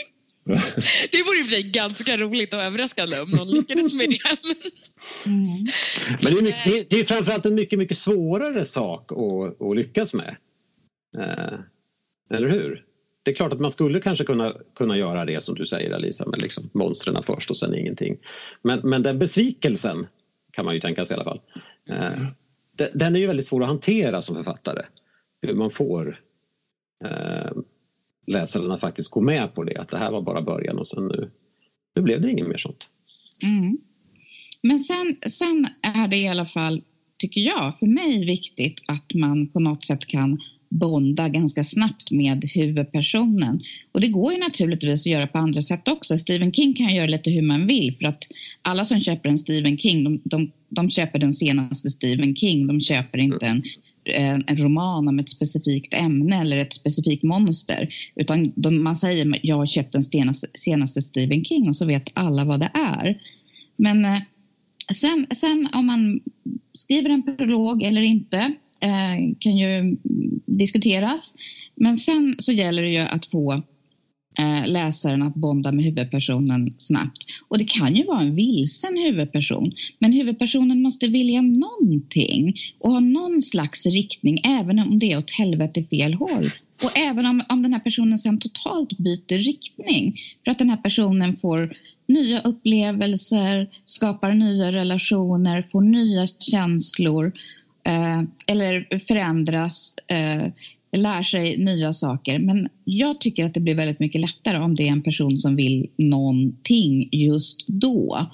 Det 1.13 1.23
vore 1.23 1.39
i 1.39 1.43
och 1.43 1.47
för 1.47 1.55
sig 1.55 1.63
ganska 1.63 2.17
roligt 2.17 2.55
och 2.55 2.61
överraskande 2.61 3.21
om 3.21 3.31
någon 3.31 3.49
lyckades 3.49 3.95
med 3.95 4.09
det. 4.09 4.19
Mm. 5.27 5.67
Men 6.23 6.33
det 6.33 6.39
är, 6.39 6.43
mycket, 6.43 6.91
det 6.91 7.01
är 7.01 7.05
framförallt 7.05 7.47
en 7.47 7.55
mycket, 7.55 7.79
mycket 7.79 7.99
svårare 7.99 8.65
sak 8.65 9.13
att, 9.13 9.63
att 9.63 9.77
lyckas 9.77 10.15
med. 10.15 10.37
Eh, 11.19 11.59
Eller 12.31 12.49
hur? 12.49 12.85
Det 13.23 13.31
är 13.31 13.35
klart 13.35 13.53
att 13.53 13.61
man 13.61 13.71
skulle 13.71 14.01
kanske 14.01 14.25
kunna, 14.25 14.55
kunna 14.75 14.97
göra 14.97 15.25
det 15.25 15.45
som 15.45 15.55
du 15.55 15.67
säger 15.67 15.95
Alisa, 15.95 16.27
med 16.27 16.43
liksom 16.43 16.71
monstren 16.73 17.17
först 17.27 17.51
och 17.51 17.57
sen 17.57 17.75
ingenting. 17.75 18.17
Men, 18.63 18.81
men 18.85 19.03
den 19.03 19.19
besvikelsen 19.19 20.07
kan 20.51 20.65
man 20.65 20.75
ju 20.75 20.81
tänka 20.81 21.05
sig 21.05 21.17
i 21.17 21.21
alla 21.21 21.25
fall. 21.25 21.41
Eh, 21.89 22.89
den 22.93 23.17
är 23.17 23.21
ju 23.21 23.27
väldigt 23.27 23.47
svår 23.47 23.63
att 23.63 23.69
hantera 23.69 24.23
som 24.23 24.35
författare. 24.35 24.83
Hur 25.43 25.55
man 25.55 25.71
får 25.71 26.21
eh, 27.05 27.51
läsaren 28.27 28.71
att 28.71 28.81
faktiskt 28.81 29.11
gå 29.11 29.21
med 29.21 29.55
på 29.55 29.65
det, 29.65 29.77
att 29.77 29.91
det 29.91 29.99
här 29.99 30.11
var 30.11 30.23
bara 30.23 30.43
början 30.43 30.79
och 30.79 30.89
sen 30.89 31.07
nu, 31.07 31.31
nu 31.97 32.03
blev 32.03 32.21
det 32.21 32.31
inget 32.31 32.49
mer 32.49 32.59
sånt. 32.59 32.87
Mm. 33.43 33.79
Men 34.63 34.79
sen, 34.79 35.17
sen 35.27 35.67
är 35.83 36.09
det 36.09 36.17
i 36.17 36.29
alla 36.29 36.47
fall, 36.47 36.83
tycker 37.19 37.41
jag, 37.41 37.79
för 37.79 37.87
mig 37.87 38.25
viktigt 38.25 38.83
att 38.89 39.15
man 39.15 39.47
på 39.47 39.61
något 39.61 39.85
sätt 39.85 40.07
kan 40.07 40.39
bonda 40.69 41.29
ganska 41.29 41.65
snabbt 41.65 42.11
med 42.11 42.45
huvudpersonen. 42.55 43.61
Och 43.93 44.01
det 44.01 44.09
går 44.09 44.33
ju 44.33 44.39
naturligtvis 44.39 45.07
att 45.07 45.13
göra 45.13 45.27
på 45.27 45.39
andra 45.39 45.63
sätt 45.63 45.89
också. 45.89 46.19
Stephen 46.19 46.53
King 46.53 46.75
kan 46.75 46.95
göra 46.95 47.07
lite 47.07 47.31
hur 47.31 47.43
man 47.43 47.67
vill 47.67 47.97
för 48.01 48.07
att 48.07 48.25
alla 48.63 48.85
som 48.85 49.01
köper 49.01 49.29
en 49.29 49.39
Stephen 49.39 49.79
King, 49.79 50.05
de, 50.05 50.21
de, 50.25 50.51
de 50.69 50.91
köper 50.91 51.19
den 51.19 51.33
senaste 51.33 51.91
Stephen 51.91 52.37
King. 52.37 52.67
De 52.67 52.81
köper 52.81 53.19
inte 53.19 53.47
en, 53.47 53.63
en 54.05 54.57
roman 54.57 55.09
om 55.09 55.19
ett 55.19 55.29
specifikt 55.29 55.95
ämne 55.95 56.41
eller 56.41 56.57
ett 56.57 56.73
specifikt 56.73 57.25
monster. 57.25 57.89
Utan 58.15 58.53
de, 58.57 58.83
man 58.83 58.97
säger 58.97 59.39
jag 59.43 59.57
har 59.57 59.67
köpt 59.67 59.93
den 59.93 60.03
senaste, 60.03 60.47
senaste 60.55 61.03
Stephen 61.03 61.45
King 61.45 61.69
och 61.69 61.77
så 61.77 61.87
vet 61.87 62.11
alla 62.15 62.45
vad 62.45 62.61
det 62.61 62.71
är. 62.75 63.19
Men 63.77 64.05
eh, 64.05 64.21
sen, 64.93 65.27
sen 65.31 65.69
om 65.75 65.87
man 65.87 66.21
skriver 66.73 67.11
en 67.11 67.37
prolog 67.37 67.83
eller 67.83 68.03
inte 68.03 68.39
eh, 68.81 69.35
kan 69.39 69.57
ju 69.57 69.97
diskuteras. 70.47 71.35
Men 71.75 71.97
sen 71.97 72.35
så 72.39 72.53
gäller 72.53 72.83
det 72.83 72.89
ju 72.89 73.01
att 73.01 73.27
få 73.27 73.63
Eh, 74.39 74.73
läsaren 74.73 75.23
att 75.23 75.35
bonda 75.35 75.73
med 75.73 75.85
huvudpersonen 75.85 76.75
snabbt. 76.79 77.25
Och 77.49 77.59
det 77.59 77.65
kan 77.65 77.95
ju 77.95 78.05
vara 78.05 78.21
en 78.21 78.35
vilsen 78.35 78.97
huvudperson, 78.97 79.73
men 79.99 80.13
huvudpersonen 80.13 80.83
måste 80.83 81.09
vilja 81.09 81.43
någonting 81.43 82.55
och 82.79 82.93
ha 82.93 83.01
någon 83.01 83.43
slags 83.43 83.87
riktning, 83.87 84.39
även 84.45 84.79
om 84.79 84.99
det 84.99 85.13
är 85.13 85.19
åt 85.19 85.31
helvete 85.31 85.83
fel 85.83 86.15
håll. 86.15 86.51
Och 86.83 86.99
även 86.99 87.27
om, 87.27 87.43
om 87.49 87.63
den 87.63 87.73
här 87.73 87.81
personen 87.81 88.19
sen 88.19 88.39
totalt 88.39 88.99
byter 88.99 89.39
riktning 89.39 90.17
för 90.45 90.51
att 90.51 90.59
den 90.59 90.71
här 90.71 90.77
personen 90.77 91.37
får 91.37 91.77
nya 92.09 92.41
upplevelser, 92.41 93.69
skapar 93.85 94.33
nya 94.33 94.73
relationer, 94.73 95.67
får 95.73 95.81
nya 95.81 96.27
känslor 96.27 97.33
eh, 97.87 98.23
eller 98.47 98.99
förändras, 98.99 99.95
eh, 100.07 100.47
lär 100.97 101.23
sig 101.23 101.57
nya 101.57 101.93
saker. 101.93 102.39
Men 102.39 102.69
jag 102.85 103.21
tycker 103.21 103.45
att 103.45 103.55
det 103.55 103.61
blir 103.61 103.75
väldigt 103.75 104.01
mycket 104.01 104.21
lättare 104.21 104.59
om 104.59 104.75
det 104.75 104.83
är 104.83 104.93
en 104.93 105.03
person 105.03 105.39
som 105.39 105.57
vill 105.57 105.91
någonting 105.97 107.09
just 107.13 107.67
då. 107.67 108.29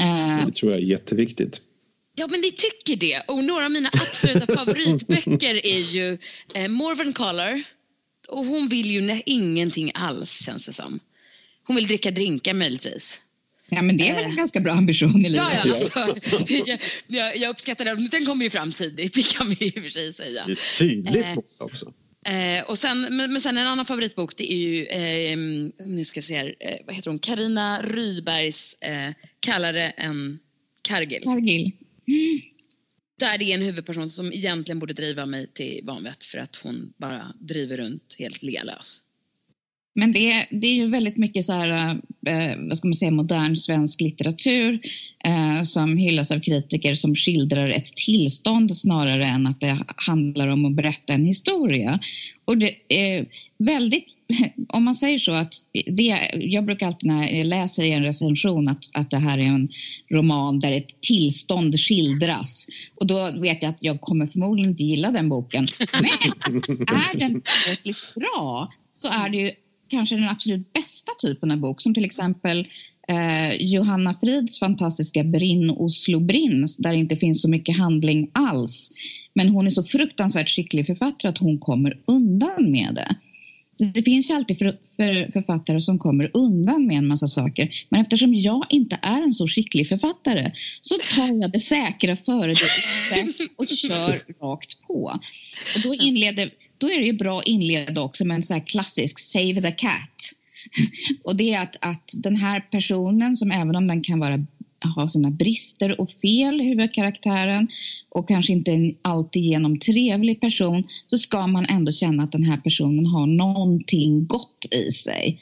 Eh, 0.00 0.46
det 0.46 0.54
tror 0.54 0.72
jag 0.72 0.80
är 0.80 0.86
jätteviktigt. 0.86 1.60
Ja, 2.16 2.26
men 2.30 2.40
ni 2.40 2.50
tycker 2.50 2.96
det. 2.96 3.20
Och 3.28 3.44
några 3.44 3.64
av 3.64 3.70
mina 3.70 3.90
absoluta 3.92 4.54
favoritböcker 4.54 5.66
är 5.66 5.80
ju 5.80 6.18
eh, 6.54 6.68
Morven 6.68 7.12
Collar. 7.12 7.62
Och 8.28 8.44
hon 8.44 8.68
vill 8.68 8.90
ju 8.90 9.20
ingenting 9.26 9.90
alls, 9.94 10.44
känns 10.46 10.66
det 10.66 10.72
som. 10.72 11.00
Hon 11.66 11.76
vill 11.76 11.86
dricka 11.86 12.10
drinkar 12.10 12.54
möjligtvis. 12.54 13.20
Ja, 13.70 13.82
men 13.82 13.96
det 13.96 14.08
är 14.08 14.14
väl 14.14 14.24
en 14.24 14.36
ganska 14.36 14.60
bra 14.60 14.72
ambition 14.72 15.26
i 15.26 15.28
livet. 15.28 15.48
Ja, 15.64 15.90
ja, 15.94 16.02
alltså, 16.02 16.38
jag, 17.06 17.36
jag, 17.36 17.50
uppskattar 17.50 17.84
den. 17.84 18.08
Den 18.08 18.26
kommer 18.26 18.44
ju 18.44 18.50
fram 18.50 18.72
tidigt, 18.72 19.14
det 19.14 19.34
kan 19.36 19.48
vi 19.48 19.66
i 19.66 19.70
och 19.70 19.82
för 19.82 19.88
sig 19.88 20.12
säga. 20.12 20.44
Det 20.46 20.52
är 20.52 20.78
tydligt 20.78 21.24
eh, 21.24 21.38
också. 21.58 21.92
Eh, 22.26 22.64
och 22.64 22.78
sen, 22.78 23.00
men, 23.00 23.32
men, 23.32 23.40
sen 23.40 23.56
en 23.56 23.66
annan 23.66 23.86
favoritbok 23.86 24.36
det 24.36 24.52
är 24.52 24.56
ju, 24.56 24.84
eh, 24.84 25.36
nu 25.86 26.04
ska 26.04 26.20
vi 26.20 26.26
se 26.26 26.36
här, 26.36 26.54
eh, 26.60 26.76
vad 26.86 26.94
heter 26.94 27.10
hon, 27.10 27.18
Karina 27.18 27.82
Rydbergs 27.82 28.78
eh, 28.80 29.12
Kallare 29.40 29.90
än 29.90 30.38
Cargill. 30.82 31.22
Cargill. 31.22 31.72
Mm. 32.08 32.40
Där 33.18 33.38
det 33.38 33.44
är 33.44 33.54
en 33.54 33.62
huvudperson 33.62 34.10
som 34.10 34.32
egentligen 34.32 34.78
borde 34.78 34.92
driva 34.92 35.26
mig 35.26 35.46
till 35.52 35.80
vanvett 35.82 36.24
för 36.24 36.38
att 36.38 36.56
hon 36.56 36.92
bara 36.96 37.34
driver 37.40 37.76
runt 37.76 38.16
helt 38.18 38.42
lealös. 38.42 39.00
Men 39.94 40.12
det, 40.12 40.46
det 40.50 40.66
är 40.66 40.74
ju 40.74 40.88
väldigt 40.88 41.16
mycket 41.16 41.44
så 41.44 41.52
här, 41.52 41.98
eh, 42.26 42.56
vad 42.58 42.78
ska 42.78 42.88
man 42.88 42.94
säga, 42.94 43.10
modern 43.10 43.56
svensk 43.56 44.00
litteratur 44.00 44.80
eh, 45.24 45.62
som 45.62 45.96
hyllas 45.96 46.30
av 46.30 46.40
kritiker 46.40 46.94
som 46.94 47.14
skildrar 47.14 47.68
ett 47.68 47.96
tillstånd 47.96 48.76
snarare 48.76 49.24
än 49.24 49.46
att 49.46 49.60
det 49.60 49.78
handlar 49.96 50.48
om 50.48 50.64
att 50.64 50.76
berätta 50.76 51.12
en 51.12 51.24
historia. 51.24 52.00
Och 52.44 52.58
det 52.58 52.74
är 52.88 53.26
väldigt 53.58 54.06
om 54.68 54.84
man 54.84 54.94
säger 54.94 55.18
så 55.18 55.32
att 55.32 55.54
det, 55.86 56.18
jag 56.34 56.64
brukar 56.64 56.86
alltid 56.86 57.10
när 57.10 57.32
jag 57.32 57.46
läser 57.46 57.82
i 57.82 57.92
en 57.92 58.02
recension 58.02 58.68
att, 58.68 58.84
att 58.92 59.10
det 59.10 59.18
här 59.18 59.38
är 59.38 59.42
en 59.42 59.68
roman 60.10 60.60
där 60.60 60.72
ett 60.72 61.00
tillstånd 61.00 61.80
skildras 61.80 62.66
och 62.94 63.06
då 63.06 63.30
vet 63.30 63.62
jag 63.62 63.70
att 63.70 63.78
jag 63.80 64.00
kommer 64.00 64.26
förmodligen 64.26 64.70
inte 64.70 64.82
gilla 64.82 65.10
den 65.10 65.28
boken. 65.28 65.66
Men 65.78 66.04
är 66.04 67.18
den 67.18 67.42
tillräckligt 67.42 68.14
bra 68.14 68.72
så 68.94 69.08
är 69.08 69.28
det 69.28 69.38
ju 69.38 69.50
kanske 69.94 70.16
den 70.16 70.28
absolut 70.28 70.72
bästa 70.72 71.12
typen 71.22 71.50
av 71.50 71.56
bok 71.56 71.80
som 71.80 71.94
till 71.94 72.04
exempel 72.04 72.66
eh, 73.08 73.54
Johanna 73.60 74.14
Frids 74.20 74.58
fantastiska 74.58 75.24
Brinn 75.24 75.70
Oslo 75.70 76.20
Brinn 76.20 76.66
där 76.78 76.90
det 76.90 76.98
inte 76.98 77.16
finns 77.16 77.42
så 77.42 77.50
mycket 77.50 77.78
handling 77.78 78.30
alls. 78.32 78.92
Men 79.34 79.48
hon 79.48 79.66
är 79.66 79.70
så 79.70 79.82
fruktansvärt 79.82 80.48
skicklig 80.48 80.86
författare 80.86 81.30
att 81.30 81.38
hon 81.38 81.58
kommer 81.58 81.98
undan 82.06 82.70
med 82.70 82.94
det. 82.94 83.16
Det 83.94 84.02
finns 84.02 84.30
ju 84.30 84.34
alltid 84.34 84.58
för, 84.58 84.78
för, 84.96 85.32
författare 85.32 85.80
som 85.80 85.98
kommer 85.98 86.30
undan 86.34 86.86
med 86.86 86.96
en 86.96 87.06
massa 87.06 87.26
saker. 87.26 87.70
Men 87.88 88.00
eftersom 88.00 88.34
jag 88.34 88.66
inte 88.68 88.98
är 89.02 89.22
en 89.22 89.34
så 89.34 89.48
skicklig 89.48 89.88
författare 89.88 90.52
så 90.80 90.94
tar 91.16 91.40
jag 91.40 91.52
det 91.52 91.60
säkra 91.60 92.16
före 92.16 92.46
det 92.46 93.48
och 93.56 93.68
kör 93.68 94.42
rakt 94.42 94.82
på. 94.86 95.18
Och 95.76 95.82
då, 95.82 95.94
inleder, 95.94 96.50
då 96.84 96.90
är 96.90 96.98
det 96.98 97.06
ju 97.06 97.12
bra 97.12 97.38
att 97.38 97.46
inleda 97.46 98.00
också 98.00 98.24
med 98.24 98.34
en 98.34 98.42
så 98.42 98.60
klassisk 98.60 99.18
Save 99.18 99.62
the 99.62 99.70
cat. 99.70 100.32
Och 101.24 101.36
det 101.36 101.54
är 101.54 101.62
att, 101.62 101.76
att 101.80 102.10
den 102.14 102.36
här 102.36 102.60
personen 102.60 103.36
som 103.36 103.50
även 103.50 103.76
om 103.76 103.86
den 103.86 104.02
kan 104.02 104.18
vara 104.18 104.46
ha 104.96 105.08
sina 105.08 105.30
brister 105.30 106.00
och 106.00 106.10
fel, 106.10 106.60
huvudkaraktären 106.60 107.68
och 108.08 108.28
kanske 108.28 108.52
inte 108.52 108.72
en 108.72 108.94
alltigenom 109.02 109.78
trevlig 109.78 110.40
person 110.40 110.84
så 111.06 111.18
ska 111.18 111.46
man 111.46 111.66
ändå 111.68 111.92
känna 111.92 112.22
att 112.22 112.32
den 112.32 112.44
här 112.44 112.56
personen 112.56 113.06
har 113.06 113.26
någonting 113.26 114.26
gott 114.26 114.66
i 114.70 114.90
sig. 114.92 115.40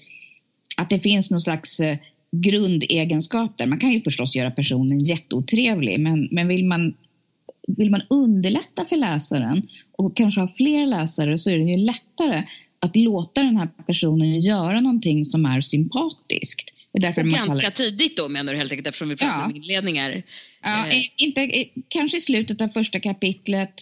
Att 0.76 0.90
det 0.90 1.00
finns 1.00 1.31
någon 1.31 1.40
slags 1.40 1.81
eh, 1.81 1.96
grundegenskaper. 2.37 3.66
Man 3.66 3.78
kan 3.78 3.92
ju 3.92 4.00
förstås 4.00 4.37
göra 4.37 4.50
personen 4.50 4.98
jätteotrevlig 4.98 6.00
men, 6.00 6.28
men 6.31 6.48
vill, 6.48 6.64
man, 6.64 6.94
vill 7.68 7.90
man 7.90 8.03
underlätta 8.11 8.85
för 8.85 8.96
läsaren 8.96 9.62
och 9.92 10.16
kanske 10.16 10.40
ha 10.40 10.48
fler 10.57 10.87
läsare 10.87 11.38
så 11.38 11.51
är 11.51 11.59
det 11.59 11.64
ju 11.64 11.77
lättare 11.77 12.42
att 12.81 12.96
låta 12.96 13.42
den 13.42 13.57
här 13.57 13.68
personen 13.87 14.40
göra 14.40 14.81
någonting 14.81 15.25
som 15.25 15.46
är 15.46 15.61
sympatiskt. 15.61 16.75
Det 16.92 16.98
är 16.98 17.03
därför 17.03 17.22
ganska 17.22 17.61
kallar... 17.61 17.70
tidigt 17.70 18.16
då 18.16 18.29
menar 18.29 18.53
du 18.53 18.59
helt 18.59 18.72
enkelt 18.72 18.88
eftersom 18.88 19.09
vi 19.09 19.16
pratar 19.16 19.38
ja. 19.38 19.44
om 19.44 19.57
inledningar? 19.57 20.22
Ja, 20.62 20.87
eh. 20.87 21.05
inte, 21.16 21.64
kanske 21.88 22.16
i 22.16 22.20
slutet 22.20 22.61
av 22.61 22.68
första 22.68 23.01
kapitlet 23.01 23.75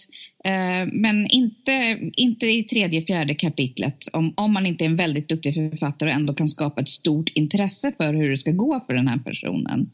eh, 0.45 0.87
men 0.91 1.27
inte, 1.27 1.99
inte 2.13 2.45
i 2.45 2.63
tredje, 2.63 3.05
fjärde 3.05 3.35
kapitlet 3.35 4.07
om, 4.13 4.33
om 4.37 4.53
man 4.53 4.65
inte 4.65 4.83
är 4.83 4.85
en 4.85 4.95
väldigt 4.95 5.29
duktig 5.29 5.55
författare 5.55 6.09
och 6.09 6.15
ändå 6.15 6.33
kan 6.33 6.47
skapa 6.47 6.81
ett 6.81 6.89
stort 6.89 7.29
intresse 7.29 7.91
för 7.97 8.13
hur 8.13 8.29
det 8.29 8.37
ska 8.37 8.51
gå 8.51 8.83
för 8.87 8.93
den 8.93 9.07
här 9.07 9.17
personen. 9.17 9.89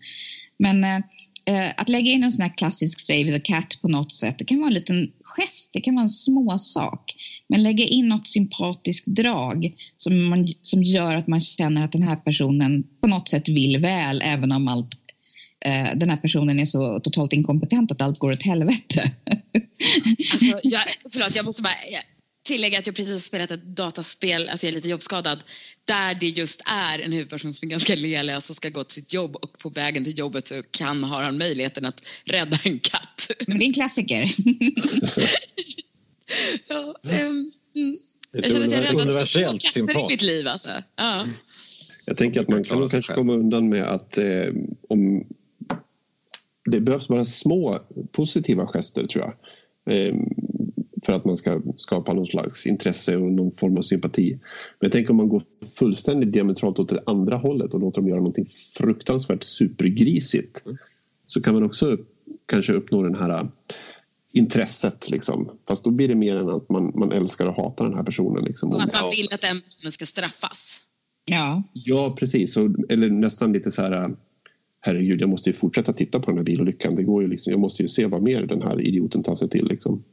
Men 0.60 0.84
eh, 0.84 1.00
eh, 1.48 1.70
att 1.78 1.90
lägga 1.90 2.12
in 2.12 2.24
en 2.24 2.32
sån 2.32 2.42
här 2.42 2.58
klassisk 2.58 3.00
Save 3.00 3.32
the 3.32 3.40
Cat 3.40 3.82
på 3.82 3.88
något 3.88 4.12
sätt, 4.12 4.40
det 4.40 4.46
kan 4.46 4.60
vara 4.60 4.68
en 4.68 4.74
liten 4.74 5.12
gest, 5.24 5.70
det 5.74 5.82
kan 5.82 5.96
vara 5.96 6.04
en 6.04 6.10
småsak. 6.10 7.16
Men 7.50 7.64
lägga 7.64 7.86
in 7.86 8.08
något 8.08 8.28
sympatiskt 8.28 9.08
drag 9.08 9.74
som, 9.98 10.26
man, 10.26 10.48
som 10.62 10.84
gör 10.84 11.16
att 11.16 11.28
man 11.28 11.42
känner 11.42 11.84
att 11.84 11.92
den 11.92 12.04
här 12.04 12.16
personen 12.16 12.84
på 13.02 13.08
något 13.08 13.30
sätt 13.30 13.50
vill 13.50 13.80
väl 13.80 14.22
även 14.24 14.52
om 14.52 14.68
allt 14.68 14.96
eh, 15.66 15.90
den 15.96 16.10
här 16.10 16.18
personen 16.18 16.60
är 16.60 16.66
så 16.66 17.00
totalt 17.00 17.34
inkompetent 17.34 17.92
att 17.92 18.02
allt 18.02 18.20
går 18.20 18.32
åt 18.32 18.44
helvete. 18.44 19.12
alltså, 20.34 20.60
jag, 20.64 20.82
förlåt, 21.12 21.36
jag 21.36 21.46
måste 21.46 21.62
bara 21.62 21.76
tillägga 22.48 22.80
att 22.80 22.88
jag 22.88 22.96
precis 22.96 23.14
har 23.14 23.20
spelat 23.20 23.52
ett 23.52 23.64
dataspel, 23.64 24.50
alltså 24.50 24.66
jag 24.66 24.72
är 24.72 24.76
lite 24.76 24.90
jobbskadad, 24.90 25.44
där 25.86 26.16
det 26.16 26.28
just 26.28 26.62
är 26.66 27.00
en 27.00 27.12
huvudperson 27.12 27.54
som 27.54 27.68
är 27.68 27.70
ganska 27.70 27.96
lealös 27.96 28.50
och 28.50 28.56
ska 28.56 28.70
gå 28.70 28.84
till 28.84 28.96
sitt 28.96 29.14
jobb 29.14 29.36
och 29.36 29.58
på 29.58 29.70
vägen 29.70 30.04
till 30.04 30.20
jobbet 30.20 30.48
så 30.48 30.64
kan 30.72 31.04
har 31.04 31.24
han 31.24 31.38
möjligheten 31.38 31.86
att 31.86 32.08
rädda 32.26 32.58
en 32.64 32.80
katt. 32.80 33.32
Men 33.48 33.60
det 33.60 33.66
är 33.66 33.68
en 33.68 33.74
klassiker. 33.74 34.24
ja, 36.68 36.96
um, 37.02 37.52
jag 38.32 38.52
känner 38.52 38.66
att 38.66 38.72
jag 38.72 38.80
har 38.80 38.86
räddat 38.86 39.30
två 39.32 39.58
katter 39.58 40.06
i 40.06 40.08
mitt 40.08 40.22
liv. 40.22 40.48
Alltså. 40.48 40.70
Ja. 40.96 41.28
Jag 42.06 42.18
tänker 42.18 42.42
att 42.42 42.50
man 42.50 42.64
kan 42.64 42.80
nog 42.80 42.92
kanske 42.92 43.14
komma 43.14 43.34
undan 43.34 43.70
med 43.70 43.84
att 43.84 44.18
eh, 44.18 44.48
om 44.90 45.28
det 46.72 46.82
behövs 46.82 47.08
bara 47.08 47.26
små 47.26 47.80
positiva 48.12 48.68
gester 48.68 49.08
tror 49.08 49.26
jag. 49.26 49.34
Eh, 49.96 50.16
för 51.08 51.14
att 51.14 51.26
man 51.26 51.38
ska 51.38 51.62
skapa 51.78 52.14
någon 52.14 52.26
slags 52.26 52.68
intresse 52.68 53.18
och 53.18 53.32
någon 53.32 53.52
form 53.52 53.78
av 53.78 53.82
sympati. 53.82 54.32
Men 54.32 54.40
jag 54.80 54.92
tänker 54.92 55.12
om 55.12 55.18
man 55.18 55.30
går 55.30 55.42
fullständigt 55.78 56.32
diametralt 56.32 56.80
åt 56.80 56.90
det 56.90 57.04
andra 57.06 57.38
hållet 57.38 57.74
och 57.74 57.80
låter 57.80 58.02
dem 58.02 58.08
göra 58.08 58.18
någonting 58.18 58.46
fruktansvärt 58.78 59.44
supergrisigt 59.44 60.64
så 61.26 61.42
kan 61.42 61.54
man 61.54 61.64
också 61.64 61.98
kanske 62.46 62.74
uppnå 62.74 63.04
den 63.04 63.16
här 63.16 63.48
intresset. 64.32 65.10
Liksom. 65.10 65.52
Fast 65.68 65.84
då 65.84 65.92
blir 65.92 66.08
det 66.08 66.16
mer 66.16 66.36
än 66.36 66.50
att 66.50 66.70
man, 66.70 66.92
man 66.96 67.12
älskar 67.12 67.48
och 67.48 67.56
hatar 67.56 67.86
den 67.86 67.96
här 67.96 68.04
personen. 68.04 68.44
Liksom. 68.44 68.70
Och 68.70 68.84
att 68.84 69.02
man 69.02 69.10
vill 69.10 69.34
att 69.34 69.42
den 69.42 69.62
personen 69.62 69.92
ska 69.92 70.06
straffas. 70.06 70.84
Ja. 71.26 71.64
Ja, 71.74 72.16
precis. 72.20 72.58
Och, 72.58 72.70
eller 72.90 73.10
nästan 73.10 73.54
lite 73.54 73.72
så 73.72 73.82
här 73.82 74.16
herregud, 74.82 75.22
jag 75.22 75.30
måste 75.30 75.50
ju 75.50 75.54
fortsätta 75.54 75.94
titta 75.94 76.20
på 76.20 76.32
den 76.32 76.38
här 76.38 76.46
bilolyckan. 76.46 76.96
Det 76.96 77.04
går 77.04 77.22
ju 77.22 77.28
liksom, 77.28 77.52
jag 77.52 77.60
måste 77.60 77.82
ju 77.82 77.88
se 77.88 78.06
vad 78.06 78.22
mer 78.22 78.46
den 78.46 78.62
här 78.62 78.82
idioten 78.82 79.24
tar 79.24 79.36
sig 79.36 79.50
till. 79.50 79.68
Liksom. 79.68 80.04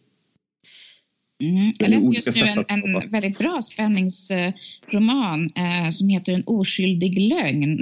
Mm. 1.44 1.72
Jag 1.78 1.90
läste 1.90 2.16
just 2.16 2.42
nu 2.42 2.64
en, 2.68 2.84
en 2.84 3.10
väldigt 3.10 3.38
bra 3.38 3.62
spänningsroman 3.62 5.52
eh, 5.56 5.90
som 5.90 6.08
heter 6.08 6.32
En 6.32 6.42
oskyldig 6.46 7.18
lögn 7.18 7.80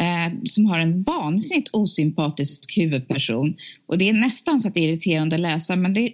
eh, 0.00 0.32
som 0.44 0.66
har 0.66 0.78
en 0.78 1.02
vansinnigt 1.02 1.68
osympatisk 1.72 2.78
huvudperson. 2.78 3.54
Och 3.86 3.98
Det 3.98 4.08
är 4.08 4.12
nästan 4.12 4.60
så 4.60 4.68
att 4.68 4.74
det 4.74 4.80
är 4.80 4.88
irriterande 4.88 5.36
att 5.36 5.40
läsa 5.40 5.76
men 5.76 5.94
det, 5.94 6.12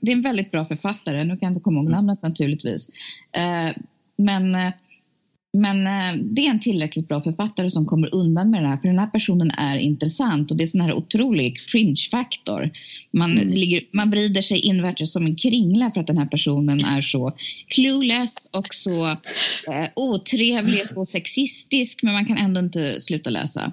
det 0.00 0.10
är 0.10 0.16
en 0.16 0.22
väldigt 0.22 0.50
bra 0.50 0.66
författare. 0.66 1.24
Nu 1.24 1.30
kan 1.30 1.38
jag 1.40 1.50
inte 1.50 1.60
komma 1.60 1.80
ihåg 1.80 1.90
namnet 1.90 2.22
naturligtvis. 2.22 2.90
Eh, 3.36 3.76
men 4.16 4.54
eh, 4.54 4.72
men 5.54 5.86
eh, 5.86 6.22
det 6.22 6.46
är 6.46 6.50
en 6.50 6.60
tillräckligt 6.60 7.08
bra 7.08 7.20
författare 7.20 7.70
som 7.70 7.86
kommer 7.86 8.14
undan 8.14 8.50
med 8.50 8.62
det 8.62 8.68
här 8.68 8.76
för 8.76 8.88
den 8.88 8.98
här 8.98 9.06
personen 9.06 9.50
är 9.50 9.78
intressant 9.78 10.50
och 10.50 10.56
det 10.56 10.64
är 10.64 10.66
sån 10.66 10.80
här 10.80 10.92
otrolig 10.92 11.58
cringe-faktor. 11.68 12.70
Man, 13.10 13.38
mm. 13.38 13.84
man 13.90 14.10
vrider 14.10 14.42
sig 14.42 14.58
invärtes 14.58 15.12
som 15.12 15.26
en 15.26 15.36
kringla 15.36 15.90
för 15.90 16.00
att 16.00 16.06
den 16.06 16.18
här 16.18 16.26
personen 16.26 16.84
är 16.84 17.02
så 17.02 17.32
clueless 17.68 18.50
och 18.52 18.74
så 18.74 19.06
eh, 19.06 19.88
otrevlig 19.96 20.82
och 20.82 20.88
så 20.88 21.06
sexistisk 21.06 22.02
men 22.02 22.12
man 22.12 22.26
kan 22.26 22.36
ändå 22.36 22.60
inte 22.60 23.00
sluta 23.00 23.30
läsa. 23.30 23.72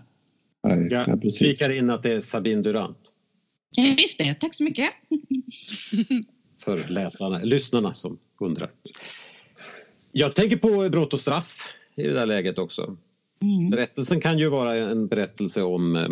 Nej, 0.63 0.87
Jag 0.91 1.33
flikar 1.37 1.69
in 1.69 1.89
att 1.89 2.03
det 2.03 2.13
är 2.13 2.21
Sabine 2.21 2.61
Durant. 2.61 2.97
Ja, 3.75 3.83
just 3.83 4.17
det, 4.17 4.33
tack 4.33 4.53
så 4.53 4.63
mycket. 4.63 4.89
för 6.63 6.87
läsarna, 6.89 7.39
lyssnarna 7.43 7.93
som 7.93 8.17
undrar. 8.39 8.69
Jag 10.11 10.35
tänker 10.35 10.57
på 10.57 10.89
brott 10.89 11.13
och 11.13 11.19
straff 11.19 11.67
i 11.95 12.03
det 12.03 12.13
där 12.13 12.25
läget 12.25 12.57
också. 12.57 12.97
Mm. 13.41 13.69
Berättelsen 13.69 14.21
kan 14.21 14.39
ju 14.39 14.49
vara 14.49 14.75
en 14.75 15.07
berättelse 15.07 15.63
om, 15.63 16.07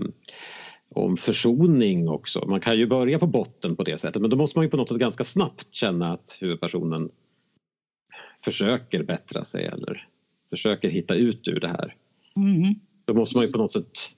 om 0.89 1.17
försoning 1.17 2.09
också. 2.09 2.45
Man 2.47 2.59
kan 2.59 2.77
ju 2.77 2.87
börja 2.87 3.19
på 3.19 3.27
botten 3.27 3.75
på 3.75 3.83
det 3.83 3.97
sättet 3.97 4.21
men 4.21 4.29
då 4.29 4.37
måste 4.37 4.57
man 4.57 4.65
ju 4.65 4.69
på 4.69 4.77
något 4.77 4.89
sätt 4.89 4.97
ganska 4.97 5.23
snabbt 5.23 5.67
känna 5.75 6.13
att 6.13 6.37
huvudpersonen 6.39 7.09
försöker 8.43 9.03
bättra 9.03 9.43
sig 9.43 9.65
eller 9.65 10.07
försöker 10.49 10.89
hitta 10.89 11.15
ut 11.15 11.47
ur 11.47 11.59
det 11.59 11.67
här. 11.67 11.95
Mm. 12.35 12.75
Då 13.05 13.13
måste 13.13 13.37
man 13.37 13.45
ju 13.45 13.51
på 13.51 13.57
något 13.57 13.73
sätt... 13.73 14.11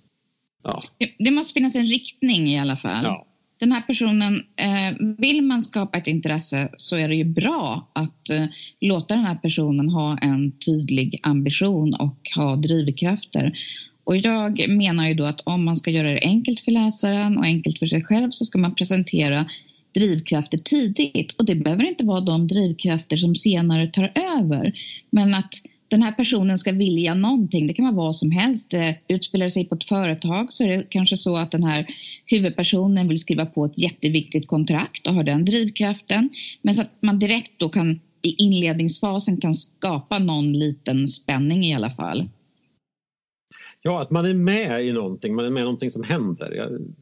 Ja. 0.63 0.79
Det 1.19 1.31
måste 1.31 1.53
finnas 1.53 1.75
en 1.75 1.85
riktning 1.85 2.47
i 2.47 2.59
alla 2.59 2.75
fall. 2.75 3.03
Ja 3.03 3.25
den 3.61 3.71
här 3.71 3.81
personen, 3.81 4.43
eh, 4.55 5.15
vill 5.17 5.41
man 5.41 5.61
skapa 5.61 5.97
ett 5.97 6.07
intresse 6.07 6.69
så 6.77 6.95
är 6.95 7.07
det 7.07 7.15
ju 7.15 7.23
bra 7.23 7.91
att 7.93 8.29
eh, 8.29 8.45
låta 8.79 9.15
den 9.15 9.25
här 9.25 9.35
personen 9.35 9.89
ha 9.89 10.17
en 10.17 10.51
tydlig 10.51 11.19
ambition 11.23 11.93
och 11.93 12.17
ha 12.35 12.55
drivkrafter. 12.55 13.53
Och 14.03 14.17
jag 14.17 14.69
menar 14.69 15.07
ju 15.07 15.13
då 15.13 15.23
att 15.23 15.41
om 15.41 15.65
man 15.65 15.75
ska 15.75 15.91
göra 15.91 16.11
det 16.11 16.19
enkelt 16.21 16.59
för 16.59 16.71
läsaren 16.71 17.37
och 17.37 17.45
enkelt 17.45 17.79
för 17.79 17.85
sig 17.85 18.03
själv 18.03 18.29
så 18.31 18.45
ska 18.45 18.57
man 18.57 18.75
presentera 18.75 19.45
drivkrafter 19.95 20.57
tidigt 20.57 21.31
och 21.31 21.45
det 21.45 21.55
behöver 21.55 21.83
inte 21.83 22.05
vara 22.05 22.21
de 22.21 22.47
drivkrafter 22.47 23.17
som 23.17 23.35
senare 23.35 23.87
tar 23.87 24.11
över. 24.39 24.73
Men 25.09 25.33
att 25.33 25.53
den 25.91 26.01
här 26.01 26.11
personen 26.11 26.57
ska 26.57 26.71
vilja 26.71 27.13
någonting. 27.13 27.67
Det 27.67 27.73
kan 27.73 27.85
vara 27.85 27.95
vad 27.95 28.15
som 28.15 28.31
helst. 28.31 28.73
Utspelar 29.07 29.45
det 29.45 29.51
sig 29.51 29.65
på 29.65 29.75
ett 29.75 29.83
företag 29.83 30.53
så 30.53 30.63
är 30.63 30.67
det 30.67 30.89
kanske 30.89 31.17
så 31.17 31.35
att 31.35 31.51
den 31.51 31.63
här 31.63 31.85
huvudpersonen 32.25 33.07
vill 33.07 33.19
skriva 33.19 33.45
på 33.45 33.65
ett 33.65 33.79
jätteviktigt 33.79 34.47
kontrakt 34.47 35.07
och 35.07 35.13
har 35.13 35.23
den 35.23 35.45
drivkraften. 35.45 36.29
Men 36.61 36.75
så 36.75 36.81
att 36.81 36.91
man 36.99 37.19
direkt 37.19 37.59
då 37.59 37.69
kan 37.69 37.99
i 38.21 38.43
inledningsfasen 38.43 39.37
kan 39.37 39.53
skapa 39.53 40.19
någon 40.19 40.53
liten 40.53 41.07
spänning 41.07 41.63
i 41.63 41.75
alla 41.75 41.89
fall. 41.89 42.29
Ja, 43.81 44.01
att 44.01 44.11
man 44.11 44.25
är 44.25 44.33
med 44.33 44.85
i 44.85 44.91
någonting, 44.91 45.35
man 45.35 45.45
är 45.45 45.49
med 45.49 45.61
i 45.61 45.63
någonting 45.63 45.91
som 45.91 46.03
händer. 46.03 46.51
Jag 46.51 46.93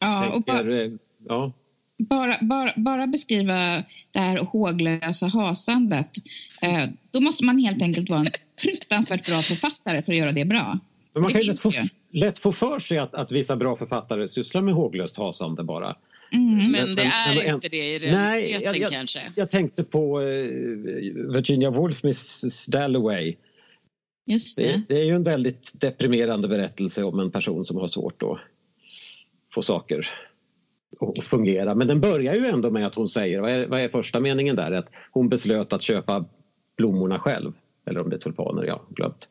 ja, 0.00 0.22
tänker, 0.22 0.36
och 0.36 0.42
bara, 0.42 0.98
ja 1.28 1.52
bara, 2.08 2.34
bara, 2.40 2.72
bara 2.76 3.06
beskriva 3.06 3.82
det 4.10 4.18
här 4.18 4.38
håglösa 4.38 5.26
hasandet, 5.26 6.10
eh, 6.62 6.84
då 7.10 7.20
måste 7.20 7.44
man 7.44 7.58
helt 7.58 7.82
enkelt 7.82 8.10
vara 8.10 8.20
en 8.20 8.28
fruktansvärt 8.58 9.26
bra 9.26 9.42
författare 9.42 10.02
för 10.02 10.12
att 10.12 10.18
göra 10.18 10.32
det 10.32 10.44
bra. 10.44 10.78
Men 11.12 11.22
man 11.22 11.32
det 11.32 11.32
kan 11.32 11.42
ju 11.42 11.48
lätt 11.48 11.60
få, 11.60 11.70
lätt 12.10 12.38
få 12.38 12.52
för 12.52 12.78
sig 12.78 12.98
att, 12.98 13.14
att 13.14 13.32
vissa 13.32 13.56
bra 13.56 13.76
författare 13.76 14.28
sysslar 14.28 14.62
med 14.62 14.74
håglöst 14.74 15.16
hasande 15.16 15.64
bara. 15.64 15.96
Mm. 16.32 16.72
Men 16.72 16.96
det 16.96 17.02
är 17.02 17.48
en, 17.48 17.54
inte 17.54 17.68
det 17.68 17.76
i 17.76 17.98
realiteten 17.98 18.20
nej, 18.20 18.58
jag, 18.64 18.76
jag, 18.76 18.90
kanske? 18.90 19.20
Jag 19.36 19.50
tänkte 19.50 19.84
på 19.84 20.20
uh, 20.20 20.26
Virginia 21.32 21.70
Woolf, 21.70 22.04
Mrs 22.04 22.66
Dalloway. 22.66 23.36
Just 24.26 24.56
det. 24.56 24.62
det. 24.62 24.82
Det 24.88 25.00
är 25.00 25.04
ju 25.04 25.14
en 25.14 25.24
väldigt 25.24 25.80
deprimerande 25.80 26.48
berättelse 26.48 27.02
om 27.02 27.20
en 27.20 27.30
person 27.30 27.64
som 27.64 27.76
har 27.76 27.88
svårt 27.88 28.22
att 28.22 28.38
få 29.54 29.62
saker 29.62 30.10
att 31.00 31.24
fungera. 31.24 31.74
Men 31.74 31.88
den 31.88 32.00
börjar 32.00 32.34
ju 32.34 32.46
ändå 32.46 32.70
med 32.70 32.86
att 32.86 32.94
hon 32.94 33.08
säger, 33.08 33.40
vad 33.40 33.50
är, 33.50 33.66
vad 33.66 33.80
är 33.80 33.88
första 33.88 34.20
meningen 34.20 34.56
där? 34.56 34.72
Att 34.72 34.88
hon 35.10 35.28
beslöt 35.28 35.72
att 35.72 35.82
köpa 35.82 36.24
blommorna 36.76 37.18
själv. 37.18 37.52
Eller 37.84 38.00
om 38.00 38.10
det 38.10 38.16
är 38.16 38.20
tulpaner, 38.20 38.64
jag 38.64 38.72
har 38.72 38.82
glömt. 38.88 39.28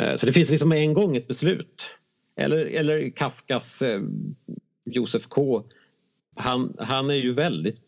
Eh, 0.00 0.16
så 0.16 0.26
det 0.26 0.32
finns 0.32 0.50
liksom 0.50 0.72
en 0.72 0.94
gång 0.94 1.16
ett 1.16 1.28
beslut. 1.28 1.90
Eller, 2.36 2.66
eller 2.66 3.10
Kafkas 3.10 3.82
eh, 3.82 4.00
Josef 4.84 5.26
K. 5.28 5.64
Han, 6.36 6.76
han 6.78 7.10
är 7.10 7.14
ju 7.14 7.32
väldigt 7.32 7.80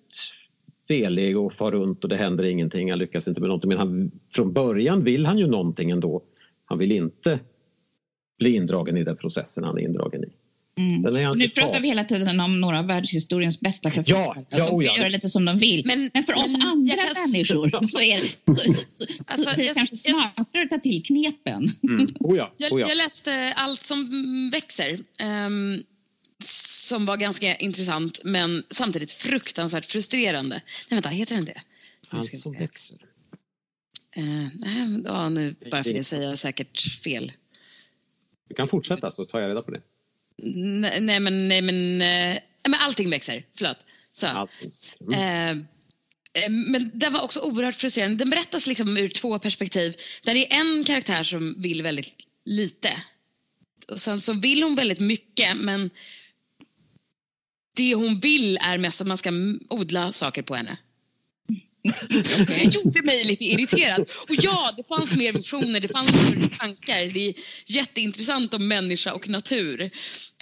velig 0.88 1.38
och 1.38 1.52
far 1.52 1.72
runt 1.72 2.04
och 2.04 2.10
det 2.10 2.16
händer 2.16 2.44
ingenting. 2.44 2.90
Han 2.90 2.98
lyckas 2.98 3.28
inte 3.28 3.40
med 3.40 3.48
någonting. 3.48 3.68
Men 3.68 3.78
han, 3.78 4.10
från 4.30 4.52
början 4.52 5.04
vill 5.04 5.26
han 5.26 5.38
ju 5.38 5.46
någonting 5.46 5.90
ändå. 5.90 6.22
Han 6.64 6.78
vill 6.78 6.92
inte 6.92 7.40
bli 8.38 8.54
indragen 8.54 8.96
i 8.96 9.04
den 9.04 9.16
processen 9.16 9.64
han 9.64 9.78
är 9.78 9.82
indragen 9.82 10.24
i. 10.24 10.28
Mm. 10.80 11.38
Nu 11.38 11.48
pratar 11.48 11.80
vi 11.80 11.88
hela 11.88 12.04
tiden 12.04 12.40
om 12.40 12.60
några 12.60 12.78
av 12.78 12.86
världshistoriens 12.86 13.60
bästa 13.60 13.90
författare. 13.90 14.16
Ja, 14.16 14.34
ja, 14.50 14.58
de 14.58 14.68
kan 14.68 14.80
ja. 14.80 14.96
göra 14.96 15.08
lite 15.08 15.28
som 15.28 15.44
de 15.44 15.58
vill. 15.58 15.86
Men, 15.86 16.10
men 16.14 16.24
för 16.24 16.32
oss 16.32 16.58
men, 16.58 16.68
andra 16.68 16.96
kan... 16.96 17.30
människor 17.30 17.86
så 17.88 18.00
är 18.00 18.20
det, 18.20 18.54
så, 18.56 18.84
alltså, 19.26 19.50
så 19.50 19.60
är 19.60 19.66
det 19.66 19.74
kanske 19.74 19.96
smartare 19.96 20.62
att 20.62 20.70
ta 20.70 20.78
till 20.78 21.02
knepen. 21.02 21.72
Mm. 21.82 22.06
Oh 22.20 22.36
ja, 22.36 22.52
oh 22.70 22.80
jag, 22.80 22.90
jag, 22.90 22.96
läste 22.96 23.52
Allt 23.56 23.84
som 23.84 24.50
växer. 24.52 24.98
Um, 25.46 25.82
som 26.44 27.06
var 27.06 27.16
ganska 27.16 27.56
intressant 27.56 28.20
men 28.24 28.62
samtidigt 28.70 29.12
fruktansvärt 29.12 29.86
frustrerande. 29.86 30.54
Nej, 30.90 30.96
vänta, 30.96 31.08
heter 31.08 31.34
den 31.34 31.44
det? 31.44 31.60
Allt 32.08 32.40
som 32.40 32.52
växer. 32.52 32.98
Uh, 34.18 34.48
nej, 34.54 35.02
ja, 35.04 35.28
nu 35.28 35.54
bara 35.70 35.84
för 35.84 35.92
det 35.92 36.04
säger 36.04 36.28
jag 36.28 36.38
säkert 36.38 36.80
fel. 36.80 37.32
Du 38.48 38.54
kan 38.54 38.66
fortsätta 38.66 39.10
så 39.10 39.24
tar 39.24 39.40
jag 39.40 39.48
reda 39.48 39.62
på 39.62 39.70
det. 39.70 39.80
Nej, 40.42 41.00
nej 41.00 41.20
men, 41.20 41.48
nej, 41.48 41.62
men, 41.62 42.02
äh, 42.02 42.38
men 42.68 42.80
allting 42.80 43.10
växer. 43.10 43.42
Förlåt. 43.54 43.86
Så. 44.12 44.48
Mm. 45.12 45.66
Äh, 46.32 46.50
men 46.50 46.90
den 46.94 47.12
var 47.12 47.20
också 47.20 47.40
oerhört 47.40 47.74
frustrerande. 47.74 48.16
Den 48.16 48.30
berättas 48.30 48.66
liksom 48.66 48.96
ur 48.96 49.08
två 49.08 49.38
perspektiv. 49.38 49.96
Där 50.22 50.34
det 50.34 50.52
är 50.52 50.60
en 50.60 50.84
karaktär 50.84 51.22
som 51.22 51.54
vill 51.58 51.82
väldigt 51.82 52.26
lite. 52.44 52.92
Och 53.88 54.00
sen 54.00 54.20
så 54.20 54.32
vill 54.32 54.62
hon 54.62 54.74
väldigt 54.74 55.00
mycket 55.00 55.56
men 55.56 55.90
det 57.76 57.94
hon 57.94 58.18
vill 58.18 58.58
är 58.62 58.78
mest 58.78 59.00
att 59.00 59.06
man 59.06 59.18
ska 59.18 59.30
odla 59.68 60.12
saker 60.12 60.42
på 60.42 60.54
henne. 60.54 60.76
Det 62.46 62.74
gjorde 62.74 63.02
mig 63.02 63.24
lite 63.24 63.44
irriterad. 63.44 64.00
Och 64.00 64.34
ja, 64.38 64.72
det 64.76 64.88
fanns 64.88 65.16
mer 65.16 65.32
visioner, 65.32 65.80
det 65.80 65.88
fanns 65.88 66.12
mer 66.12 66.48
tankar. 66.58 67.06
Det 67.14 67.28
är 67.28 67.34
jätteintressant 67.66 68.54
om 68.54 68.68
människa 68.68 69.12
och 69.12 69.28
natur. 69.28 69.90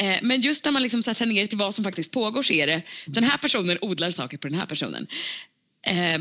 Eh, 0.01 0.17
men 0.23 0.41
just 0.41 0.65
när 0.65 0.73
man 0.73 0.83
liksom 0.83 1.03
sätter 1.03 1.27
ner 1.27 1.47
till 1.47 1.59
vad 1.59 1.75
som 1.75 1.85
faktiskt 1.85 2.13
pågår 2.13 2.43
så 2.43 2.53
är 2.53 2.67
det 2.67 2.83
den 3.07 3.25
här 3.25 3.39
personen 3.39 3.79
odlar 3.81 4.11
saker 4.11 4.39
på 4.39 4.49
den 4.49 4.59
här 4.59 4.67
personen. 4.67 5.07
Eh, 5.87 6.19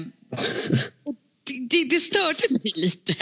det, 1.70 1.84
det 1.84 2.00
störde 2.00 2.44
mig 2.50 2.72
lite. 2.76 3.16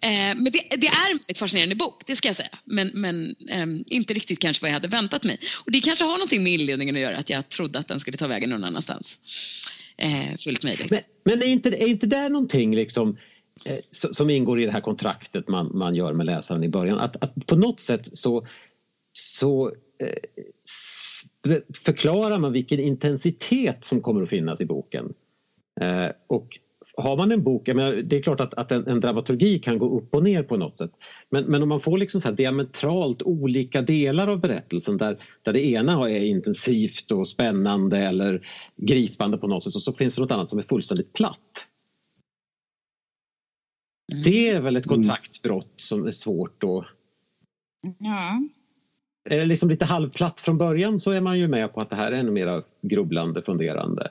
Eh, 0.00 0.34
men 0.36 0.44
det, 0.44 0.76
det, 0.76 0.86
är 0.86 1.10
en 1.10 1.18
väldigt 1.18 1.38
fascinerande 1.38 1.74
bok, 1.74 2.02
det 2.06 2.16
ska 2.16 2.28
jag 2.28 2.36
säga. 2.36 2.58
Men, 2.64 2.90
men 2.94 3.34
ehm, 3.48 3.84
inte 3.86 4.14
riktigt 4.14 4.38
kanske 4.38 4.62
vad 4.62 4.70
jag 4.70 4.74
hade 4.74 4.88
väntat 4.88 5.24
mig. 5.24 5.38
Och 5.54 5.72
det 5.72 5.80
kanske 5.80 6.04
har 6.04 6.12
någonting 6.12 6.42
med 6.42 6.52
inledningen 6.52 6.96
att 6.96 7.02
göra, 7.02 7.16
att 7.16 7.30
jag 7.30 7.48
trodde 7.48 7.78
att 7.78 7.88
den 7.88 8.00
skulle 8.00 8.16
ta 8.16 8.26
vägen 8.26 8.50
någon 8.50 8.64
annanstans 8.64 9.18
eh, 10.00 10.36
fullt 10.38 10.64
möjligt. 10.64 10.90
Men, 10.90 11.00
men, 11.24 11.42
är, 11.42 11.46
inte, 11.46 11.68
är 11.68 11.88
inte 11.88 12.06
det 12.06 12.28
någonting 12.28 12.74
liksom, 12.74 13.16
eh, 13.66 13.78
som 13.92 14.30
ingår 14.30 14.60
i 14.60 14.66
det 14.66 14.72
här 14.72 14.80
kontraktet 14.80 15.48
man, 15.48 15.70
man 15.74 15.94
gör 15.94 16.12
med 16.12 16.26
läsaren 16.26 16.64
i 16.64 16.68
början? 16.68 16.98
Att, 16.98 17.24
att 17.24 17.46
på 17.46 17.56
något 17.56 17.80
sätt 17.80 18.18
så, 18.18 18.46
så 19.12 19.72
eh, 19.98 21.60
förklarar 21.84 22.38
man 22.38 22.52
vilken 22.52 22.80
intensitet 22.80 23.84
som 23.84 24.00
kommer 24.00 24.22
att 24.22 24.28
finnas 24.28 24.60
i 24.60 24.66
boken. 24.66 25.14
Eh, 25.80 26.08
och 26.26 26.58
har 26.96 27.16
man 27.16 27.32
en 27.32 27.42
bok, 27.42 27.66
menar, 27.66 27.92
det 27.92 28.16
är 28.16 28.22
klart 28.22 28.40
att, 28.40 28.54
att 28.54 28.72
en, 28.72 28.86
en, 28.86 29.00
dramaturgi 29.00 29.58
kan 29.58 29.78
gå 29.78 29.98
upp 29.98 30.14
och 30.14 30.22
ner 30.22 30.42
på 30.42 30.56
något 30.56 30.78
sätt. 30.78 30.90
Men, 31.30 31.44
men 31.44 31.62
om 31.62 31.68
man 31.68 31.80
får 31.80 31.98
liksom 31.98 32.20
så 32.20 32.30
diametralt 32.30 33.22
olika 33.22 33.82
delar 33.82 34.28
av 34.28 34.40
berättelsen 34.40 34.96
där, 34.96 35.18
där 35.42 35.52
det 35.52 35.66
ena 35.66 36.10
är 36.10 36.20
intensivt 36.20 37.10
och 37.10 37.28
spännande 37.28 37.98
eller 37.98 38.46
gripande 38.76 39.38
på 39.38 39.46
något 39.46 39.64
sätt 39.64 39.74
och 39.74 39.82
så 39.82 39.92
finns 39.92 40.14
det 40.16 40.22
något 40.22 40.32
annat 40.32 40.50
som 40.50 40.58
är 40.58 40.62
fullständigt 40.62 41.12
platt. 41.12 41.66
Mm. 44.12 44.22
Det 44.22 44.48
är 44.48 44.60
väl 44.60 44.76
ett 44.76 44.86
mm. 44.86 44.96
kontraktsbrott 44.96 45.74
som 45.76 46.06
är 46.06 46.12
svårt 46.12 46.64
att... 46.64 46.84
Ja. 47.98 48.42
Är 49.24 49.38
det 49.38 49.44
liksom 49.44 49.68
lite 49.68 49.84
halvplatt 49.84 50.40
från 50.40 50.58
början 50.58 51.00
så 51.00 51.10
är 51.10 51.20
man 51.20 51.38
ju 51.38 51.48
med 51.48 51.74
på 51.74 51.80
att 51.80 51.90
det 51.90 51.96
här 51.96 52.12
är 52.12 52.16
ännu 52.16 52.30
mer 52.30 52.62
grubblande, 52.82 53.42
funderande. 53.42 54.10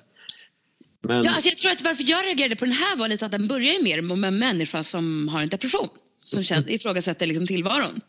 Men... 1.01 1.23
Ja, 1.23 1.31
alltså 1.31 1.49
jag 1.49 1.57
tror 1.57 1.71
att 1.71 1.81
varför 1.81 2.03
jag 2.07 2.25
reagerade 2.25 2.55
på 2.55 2.65
den 2.65 2.73
här 2.73 2.95
var 2.95 3.07
lite 3.07 3.25
att 3.25 3.31
den 3.31 3.47
börjar 3.47 3.83
mer 3.83 4.01
med 4.01 4.27
en 4.27 4.39
människa 4.39 4.83
som 4.83 5.27
har 5.27 5.41
en 5.41 5.49
depression 5.49 5.87
som 6.19 6.43
känner, 6.43 6.69
ifrågasätter 6.69 7.25
liksom 7.25 7.47
tillvaron. 7.47 8.01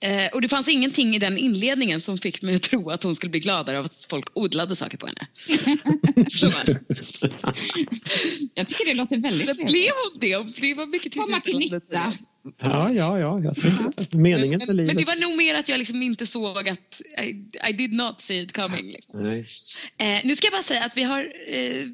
Eh, 0.00 0.26
och 0.32 0.42
det 0.42 0.48
fanns 0.48 0.68
ingenting 0.68 1.14
i 1.14 1.18
den 1.18 1.38
inledningen 1.38 2.00
som 2.00 2.18
fick 2.18 2.42
mig 2.42 2.54
att 2.54 2.62
tro 2.62 2.90
att 2.90 3.02
hon 3.02 3.16
skulle 3.16 3.30
bli 3.30 3.40
gladare 3.40 3.78
av 3.78 3.84
att 3.84 4.06
folk 4.10 4.26
odlade 4.34 4.76
saker 4.76 4.98
på 4.98 5.06
henne. 5.06 5.26
jag 8.54 8.68
tycker 8.68 8.86
det 8.86 8.94
låter 8.94 9.18
väldigt 9.18 9.46
trevligt. 9.46 9.66
Blev 9.66 9.90
hon 10.04 10.18
det? 10.20 10.60
Det 10.60 10.74
var 10.74 10.86
mycket 10.86 11.14
Komma 11.14 11.40
till 11.40 11.58
nytta. 11.58 12.12
Ja, 12.58 12.92
ja, 12.92 13.18
ja. 13.18 13.40
Jag 13.42 14.14
meningen 14.14 14.60
med 14.66 14.76
livet. 14.76 14.86
Men 14.86 14.96
det 14.96 15.04
var 15.04 15.28
nog 15.28 15.36
mer 15.36 15.54
att 15.54 15.68
jag 15.68 15.78
liksom 15.78 16.02
inte 16.02 16.26
såg 16.26 16.68
att 16.68 17.02
I, 17.22 17.28
I 17.70 17.72
did 17.72 17.92
not 17.92 18.20
see 18.20 18.42
it 18.42 18.52
coming. 18.52 18.86
Liksom. 18.86 19.26
Eh, 19.98 20.20
nu 20.24 20.36
ska 20.36 20.46
jag 20.46 20.52
bara 20.52 20.62
säga 20.62 20.84
att 20.84 20.96
vi 20.96 21.02
har, 21.02 21.20
eh, 21.48 21.86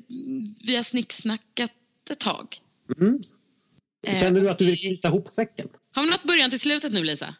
vi 0.64 0.76
har 0.76 0.82
snicksnackat 0.82 1.72
ett 2.10 2.18
tag. 2.18 2.56
Mm. 3.00 3.20
Känner 4.06 4.40
du 4.40 4.50
att 4.50 4.58
du 4.58 4.64
vill 4.64 4.78
knyta 4.78 5.08
ihop 5.08 5.30
säcken? 5.30 5.68
Har 5.94 6.02
vi 6.02 6.10
nått 6.10 6.24
början 6.24 6.50
till 6.50 6.60
slutet 6.60 6.92
nu, 6.92 7.04
Lisa? 7.04 7.34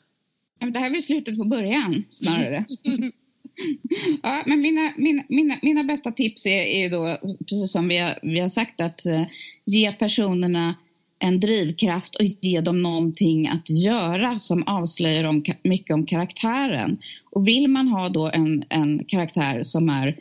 Det 0.73 0.79
här 0.79 0.97
är 0.97 1.01
slutet 1.01 1.39
på 1.39 1.45
början, 1.45 2.05
snarare. 2.11 2.65
ja, 4.23 4.43
men 4.47 4.61
mina, 4.61 4.93
mina, 4.97 5.23
mina, 5.29 5.59
mina 5.63 5.85
bästa 5.85 6.13
tips 6.13 6.47
är, 6.47 6.63
är 6.63 6.91
då, 6.91 7.19
precis 7.39 7.73
som 7.73 7.89
vi 7.89 7.99
har, 7.99 8.19
vi 8.23 8.41
har 8.41 8.49
sagt, 8.49 8.81
att 8.81 9.07
uh, 9.07 9.27
ge 9.65 9.93
personerna 9.93 10.75
en 11.25 11.41
drivkraft 11.41 12.15
och 12.15 12.25
ge 12.25 12.61
dem 12.61 12.79
någonting 12.79 13.49
att 13.49 13.71
göra 13.71 14.39
som 14.39 14.63
avslöjar 14.67 15.25
om, 15.25 15.45
mycket 15.63 15.95
om 15.95 16.07
karaktären. 16.07 16.99
Och 17.31 17.49
vill 17.49 17.69
man 17.69 17.89
ha 17.89 18.09
då 18.09 18.31
en, 18.33 18.63
en 18.69 19.05
karaktär 19.05 19.63
som 19.63 19.89
är 19.89 20.17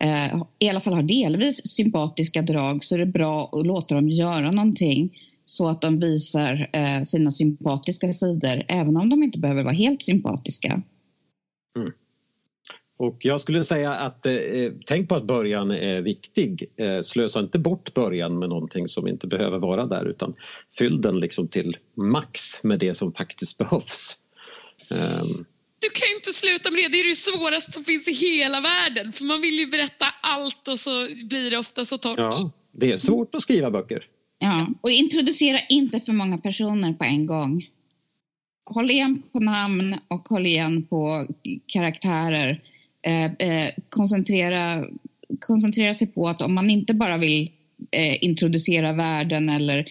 eh, 0.00 0.42
i 0.58 0.68
alla 0.68 0.80
fall 0.80 0.94
har 0.94 1.02
delvis 1.02 1.66
sympatiska 1.66 2.42
drag 2.42 2.84
så 2.84 2.94
är 2.94 2.98
det 2.98 3.06
bra 3.06 3.50
att 3.52 3.66
låta 3.66 3.94
dem 3.94 4.08
göra 4.08 4.50
någonting 4.50 5.18
så 5.44 5.68
att 5.68 5.80
de 5.80 6.00
visar 6.00 6.70
eh, 6.72 7.02
sina 7.02 7.30
sympatiska 7.30 8.12
sidor 8.12 8.62
även 8.68 8.96
om 8.96 9.08
de 9.08 9.22
inte 9.22 9.38
behöver 9.38 9.62
vara 9.62 9.74
helt 9.74 10.02
sympatiska. 10.02 10.82
Mm. 11.76 11.92
Och 12.96 13.16
jag 13.20 13.40
skulle 13.40 13.64
säga 13.64 13.94
att 13.94 14.26
eh, 14.26 14.34
tänk 14.86 15.08
på 15.08 15.14
att 15.14 15.24
början 15.24 15.70
är 15.70 16.00
viktig. 16.00 16.64
Eh, 16.76 17.02
slösa 17.02 17.40
inte 17.40 17.58
bort 17.58 17.94
början 17.94 18.38
med 18.38 18.48
någonting 18.48 18.88
som 18.88 19.08
inte 19.08 19.26
behöver 19.26 19.58
vara 19.58 19.86
där 19.86 20.04
utan 20.04 20.34
fyll 20.78 21.00
den 21.00 21.20
liksom 21.20 21.48
till 21.48 21.76
max 21.94 22.62
med 22.62 22.78
det 22.78 22.94
som 22.94 23.12
faktiskt 23.12 23.58
behövs. 23.58 24.16
Um, 24.88 25.44
du 25.78 25.90
kan 25.90 26.08
ju 26.08 26.14
inte 26.14 26.32
sluta 26.32 26.70
med 26.70 26.80
det. 26.82 26.88
Det 26.88 27.00
är 27.00 27.08
det 27.08 27.16
svåraste 27.16 27.72
som 27.72 27.84
finns 27.84 28.08
i 28.08 28.12
hela 28.12 28.60
världen. 28.60 29.12
För 29.12 29.24
man 29.24 29.40
vill 29.40 29.54
ju 29.54 29.66
berätta 29.66 30.06
allt 30.22 30.68
och 30.68 30.78
så 30.78 30.90
blir 31.24 31.50
det 31.50 31.58
ofta 31.58 31.84
så 31.84 31.98
torrt. 31.98 32.18
Ja, 32.18 32.50
det 32.72 32.92
är 32.92 32.96
svårt 32.96 33.34
att 33.34 33.42
skriva 33.42 33.70
böcker. 33.70 34.04
Ja, 34.38 34.66
och 34.80 34.90
introducera 34.90 35.58
inte 35.68 36.00
för 36.00 36.12
många 36.12 36.38
personer 36.38 36.92
på 36.92 37.04
en 37.04 37.26
gång. 37.26 37.66
Håll 38.64 38.90
igen 38.90 39.22
på 39.32 39.40
namn 39.40 39.96
och 40.08 40.28
håll 40.28 40.46
igen 40.46 40.82
på 40.82 41.26
karaktärer. 41.66 42.60
Eh, 43.06 43.24
eh, 43.24 43.70
koncentrera, 43.90 44.84
koncentrera 45.40 45.94
sig 45.94 46.06
på 46.06 46.28
att 46.28 46.42
om 46.42 46.54
man 46.54 46.70
inte 46.70 46.94
bara 46.94 47.16
vill 47.16 47.50
eh, 47.90 48.24
introducera 48.24 48.92
världen 48.92 49.48
eller 49.48 49.86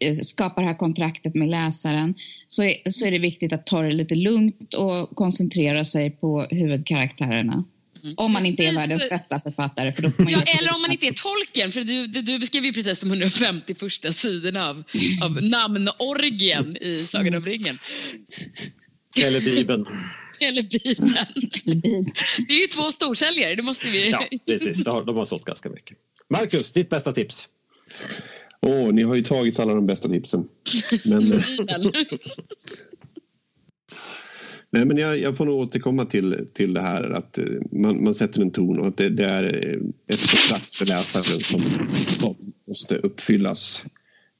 eh, 0.00 0.12
skapa 0.12 0.60
det 0.60 0.66
här 0.66 0.74
kontraktet 0.74 1.34
med 1.34 1.48
läsaren 1.48 2.14
så 2.48 2.62
är, 2.62 2.90
så 2.90 3.06
är 3.06 3.10
det 3.10 3.18
viktigt 3.18 3.52
att 3.52 3.66
ta 3.66 3.82
det 3.82 3.90
lite 3.90 4.14
lugnt 4.14 4.74
och 4.74 5.16
koncentrera 5.16 5.84
sig 5.84 6.10
på 6.10 6.46
huvudkaraktärerna. 6.50 7.64
Mm. 8.02 8.14
Om 8.16 8.32
man 8.32 8.46
inte 8.46 8.64
är 8.64 8.72
världens 8.72 9.08
bästa 9.10 9.40
författare. 9.40 9.92
För 9.92 10.02
då 10.02 10.10
får 10.10 10.22
man 10.22 10.32
ja, 10.32 10.42
eller 10.60 10.74
om 10.74 10.82
man 10.82 10.92
inte 10.92 11.06
är 11.06 11.12
tolken, 11.12 11.72
för 11.72 11.80
du, 11.80 12.06
du 12.06 12.38
beskrev 12.38 12.64
ju 12.64 12.72
precis 12.72 13.00
de 13.00 13.06
150 13.06 13.74
första 13.74 14.12
sidorna 14.12 14.68
av, 14.68 14.84
av 15.24 15.42
namnorgien 15.42 16.76
i 16.76 17.06
Sagan 17.06 17.34
om 17.34 17.44
ringen. 17.44 17.78
Eller 19.24 19.40
Bibeln. 19.40 19.86
Eller 20.40 20.62
Bibeln. 20.62 22.06
Det 22.48 22.54
är 22.54 22.60
ju 22.60 22.66
två 22.66 22.82
storsäljare, 22.82 23.54
det 23.54 23.62
måste 23.62 23.88
vi... 23.88 24.10
Ja, 24.10 24.24
precis. 24.46 24.84
De 24.84 25.16
har 25.16 25.26
sålt 25.26 25.44
ganska 25.44 25.68
mycket. 25.68 25.96
Marcus, 26.28 26.72
ditt 26.72 26.90
bästa 26.90 27.12
tips? 27.12 27.48
Åh, 28.60 28.72
oh, 28.72 28.92
ni 28.92 29.02
har 29.02 29.14
ju 29.14 29.22
tagit 29.22 29.58
alla 29.58 29.74
de 29.74 29.86
bästa 29.86 30.08
tipsen. 30.08 30.48
Men, 31.04 31.22
Nej, 34.70 34.84
men 34.84 34.96
jag, 34.96 35.18
jag, 35.18 35.36
får 35.36 35.44
nog 35.44 35.60
återkomma 35.60 36.04
till, 36.04 36.46
till 36.52 36.74
det 36.74 36.80
här 36.80 37.10
att 37.10 37.38
eh, 37.38 37.44
man, 37.72 38.04
man 38.04 38.14
sätter 38.14 38.42
en 38.42 38.50
ton 38.50 38.78
och 38.78 38.86
att 38.86 38.96
det, 38.96 39.08
det 39.08 39.24
är 39.24 39.44
ett 40.08 40.30
kontrakt 40.30 40.74
för 40.74 40.86
läsaren 40.86 41.24
som, 41.24 41.62
som 42.06 42.34
måste 42.68 42.96
uppfyllas 42.96 43.84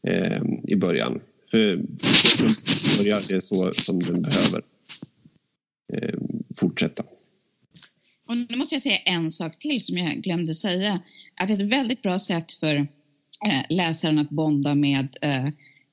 eh, 0.06 0.42
i 0.64 0.76
början. 0.76 1.20
För 1.56 2.98
börjar 2.98 3.22
det 3.28 3.40
så 3.40 3.74
som 3.78 4.02
den 4.02 4.22
behöver 4.22 4.62
eh, 5.92 6.18
fortsätta. 6.56 7.02
Och 8.28 8.36
nu 8.36 8.56
måste 8.56 8.74
jag 8.74 8.82
säga 8.82 8.96
en 8.96 9.30
sak 9.30 9.58
till 9.58 9.80
som 9.80 9.96
jag 9.96 10.16
glömde 10.16 10.54
säga. 10.54 11.00
Att 11.40 11.50
ett 11.50 11.60
väldigt 11.60 12.02
bra 12.02 12.18
sätt 12.18 12.52
för 12.52 12.74
eh, 12.74 13.62
läsaren 13.70 14.18
att 14.18 14.30
bonda 14.30 14.74
med 14.74 15.16
eh, 15.22 15.44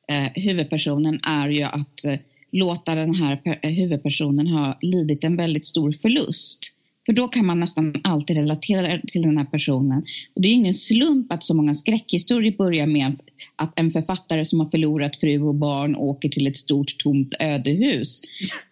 eh, 0.08 0.32
huvudpersonen 0.36 1.19
är 1.28 1.49
ju 1.49 1.63
att 1.63 2.06
låta 2.52 2.95
den 2.95 3.15
här 3.15 3.60
huvudpersonen 3.67 4.47
ha 4.47 4.78
lidit 4.82 5.23
en 5.23 5.38
väldigt 5.38 5.65
stor 5.65 5.91
förlust. 5.91 6.73
För 7.06 7.13
då 7.13 7.28
kan 7.28 7.46
man 7.46 7.60
nästan 7.60 7.94
alltid 8.04 8.38
relatera 8.38 9.00
till 9.08 9.22
den 9.22 9.38
här 9.38 9.46
personen. 9.46 10.04
Och 10.36 10.42
det 10.42 10.48
är 10.48 10.54
ingen 10.54 10.74
slump 10.74 11.32
att 11.32 11.44
så 11.44 11.54
många 11.54 11.74
skräckhistorier 11.74 12.58
börjar 12.58 12.88
med 12.88 13.20
att 13.56 13.80
en 13.80 13.89
författare 13.89 14.46
som 14.46 14.60
har 14.60 14.70
förlorat 14.70 15.16
fru 15.16 15.42
och 15.42 15.56
barn 15.56 15.96
åker 15.96 16.30
till 16.30 16.48
ett 16.48 16.58
stort 16.58 16.98
tomt 16.98 17.36
ödehus. 17.39 18.22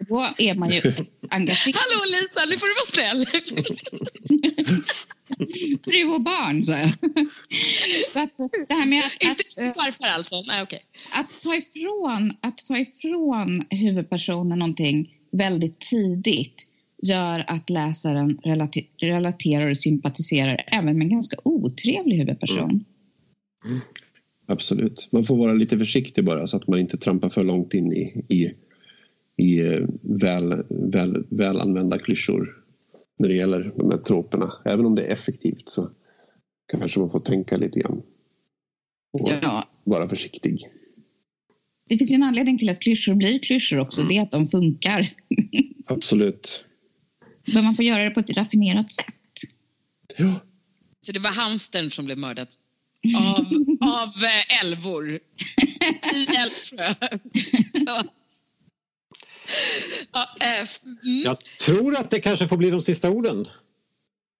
Då 0.10 0.28
är 0.38 0.56
man 0.56 0.70
ju 0.70 0.82
engagerad. 1.30 1.76
Hallå 1.76 2.04
Lisa, 2.06 2.46
nu 2.50 2.58
får 2.58 2.67
du 2.67 2.74
vara 2.74 2.86
snäll. 2.91 3.26
fru 5.86 6.04
och 6.15 6.22
barn, 6.22 6.63
jag. 6.67 6.89
Så 8.08 8.20
att 8.20 8.30
det 8.67 8.74
här 8.74 8.86
med 8.86 9.04
att... 9.06 9.13
Inte 9.22 9.44
farfar 9.80 10.08
alltså? 10.15 10.44
Nej, 10.48 10.63
okay. 10.63 10.80
Att 11.13 11.41
ta, 11.41 11.56
ifrån, 11.56 12.34
att 12.41 12.58
ta 12.58 12.78
ifrån 12.78 13.63
huvudpersonen 13.70 14.60
någonting 14.60 15.10
väldigt 15.32 15.80
tidigt 15.80 16.67
gör 17.02 17.46
att 17.48 17.70
läsaren 17.70 18.38
relaterar 19.02 19.70
och 19.70 19.78
sympatiserar 19.78 20.64
även 20.68 20.98
med 20.98 21.06
en 21.06 21.10
ganska 21.10 21.38
otrevlig 21.44 22.18
huvudperson. 22.18 22.86
Mm. 23.66 23.80
Absolut. 24.46 25.08
Man 25.12 25.24
får 25.24 25.38
vara 25.38 25.54
lite 25.54 25.78
försiktig 25.78 26.26
bara 26.26 26.48
så 26.48 26.58
att 26.58 26.68
man 26.68 26.80
inte 26.80 26.98
trampar 26.98 27.30
för 27.30 27.44
långt 27.44 27.74
in 27.74 27.94
i, 27.94 28.26
i, 28.28 28.54
i 29.38 29.60
eh, 29.60 29.88
väl, 30.02 30.64
väl, 30.70 31.24
väl 31.30 31.60
använda 31.60 32.00
klyschor 32.00 32.58
när 33.20 33.30
det 33.30 33.36
gäller 33.36 33.72
de 33.76 33.92
här 33.92 33.98
troperna. 33.98 34.54
Även 34.66 34.86
om 34.86 34.96
det 34.96 35.04
är 35.04 35.14
effektivt 35.14 35.70
så 35.70 35.90
kanske 36.72 37.00
man 37.00 37.10
får 37.10 37.20
tänka 37.20 37.58
lite 37.58 37.80
grann. 37.80 38.02
Och 39.14 39.30
ja. 39.42 39.68
vara 39.84 40.10
försiktig. 40.10 40.60
Det 41.90 41.98
finns 41.98 42.12
ju 42.12 42.16
en 42.16 42.24
anledning 42.24 42.58
till 42.58 42.70
att 42.70 42.80
klyschor 42.80 43.16
blir 43.16 43.40
klyschor 43.40 43.80
också. 43.80 44.02
Mm. 44.02 44.10
Det 44.10 44.18
är 44.18 44.22
att 44.22 44.32
de 44.32 44.46
funkar. 44.46 45.14
Absolut. 45.86 46.66
Men 47.45 47.63
man 47.63 47.75
får 47.75 47.86
göra 47.86 48.04
det 48.04 48.12
på 48.12 48.19
ett 48.19 48.38
raffinerat 48.38 48.91
sätt. 48.91 49.15
Ja. 50.17 50.39
Så 51.01 51.12
det 51.12 51.19
var 51.19 51.32
hamstern 51.32 51.91
som 51.91 52.06
blev 52.06 52.17
mördad? 52.17 52.47
Av, 53.17 53.45
av 53.82 54.23
äh, 54.23 54.62
älvor 54.62 55.10
i 56.13 56.27
Älvsjö? 56.43 56.93
Ja, 60.12 60.30
äh, 60.41 60.67
mm. 60.84 61.21
Jag 61.23 61.39
tror 61.39 61.95
att 61.95 62.12
det 62.12 62.19
kanske 62.19 62.47
får 62.47 62.58
bli 62.58 62.69
de 62.69 62.82
sista 62.82 63.10
orden. 63.10 63.47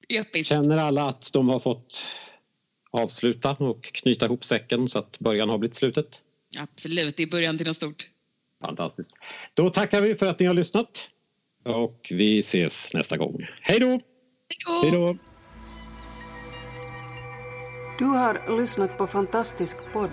Episkt. 0.10 0.50
Känner 0.50 0.78
alla 0.78 1.10
att 1.10 1.34
de 1.34 1.50
har 1.50 1.60
fått 1.60 2.08
avsluta 2.92 3.52
och 3.52 3.84
knyta 3.84 4.26
ihop 4.26 4.46
säcken 4.46 4.90
så 4.90 5.00
att 5.00 5.20
början 5.20 5.50
har 5.50 5.58
blivit 5.58 5.76
slutet? 5.76 6.08
Absolut, 6.58 7.18
det 7.18 7.24
är 7.24 7.28
början 7.28 7.58
till 7.58 7.68
något 7.68 7.76
stort. 7.76 8.06
Fantastiskt. 8.62 9.12
Då 9.54 9.70
tackar 9.70 10.02
vi 10.02 10.16
för 10.16 10.26
att 10.26 10.40
ni 10.40 10.46
har 10.46 10.54
lyssnat. 10.54 11.08
Och 11.64 12.08
vi 12.10 12.40
ses 12.40 12.94
nästa 12.94 13.18
gång. 13.18 13.48
Hej 13.62 13.80
då! 13.80 14.00
Hej 14.84 14.92
då! 14.92 15.18
Du 18.00 18.06
har 18.06 18.58
lyssnat 18.58 18.98
på 18.98 19.08
Fantastisk 19.08 19.78
podd. 19.94 20.10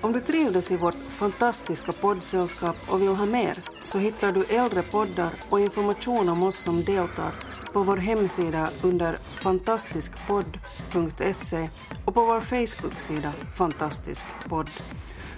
Om 0.00 0.12
du 0.12 0.20
trivdes 0.20 0.70
i 0.70 0.76
vårt 0.76 0.96
fantastiska 1.08 1.92
poddsällskap 1.92 2.76
och 2.88 3.02
vill 3.02 3.08
ha 3.08 3.26
mer 3.26 3.56
så 3.84 3.98
hittar 3.98 4.32
du 4.32 4.44
äldre 4.44 4.82
poddar 4.82 5.32
och 5.50 5.60
information 5.60 6.28
om 6.28 6.42
oss 6.42 6.56
som 6.56 6.84
deltar 6.84 7.34
på 7.72 7.82
vår 7.82 7.96
hemsida 7.96 8.70
under 8.82 9.16
fantastiskpodd.se 9.16 11.68
och 12.04 12.14
på 12.14 12.24
vår 12.24 12.40
Facebook-sida 12.40 13.32
Fantastisk 13.56 14.26
podd. 14.48 14.70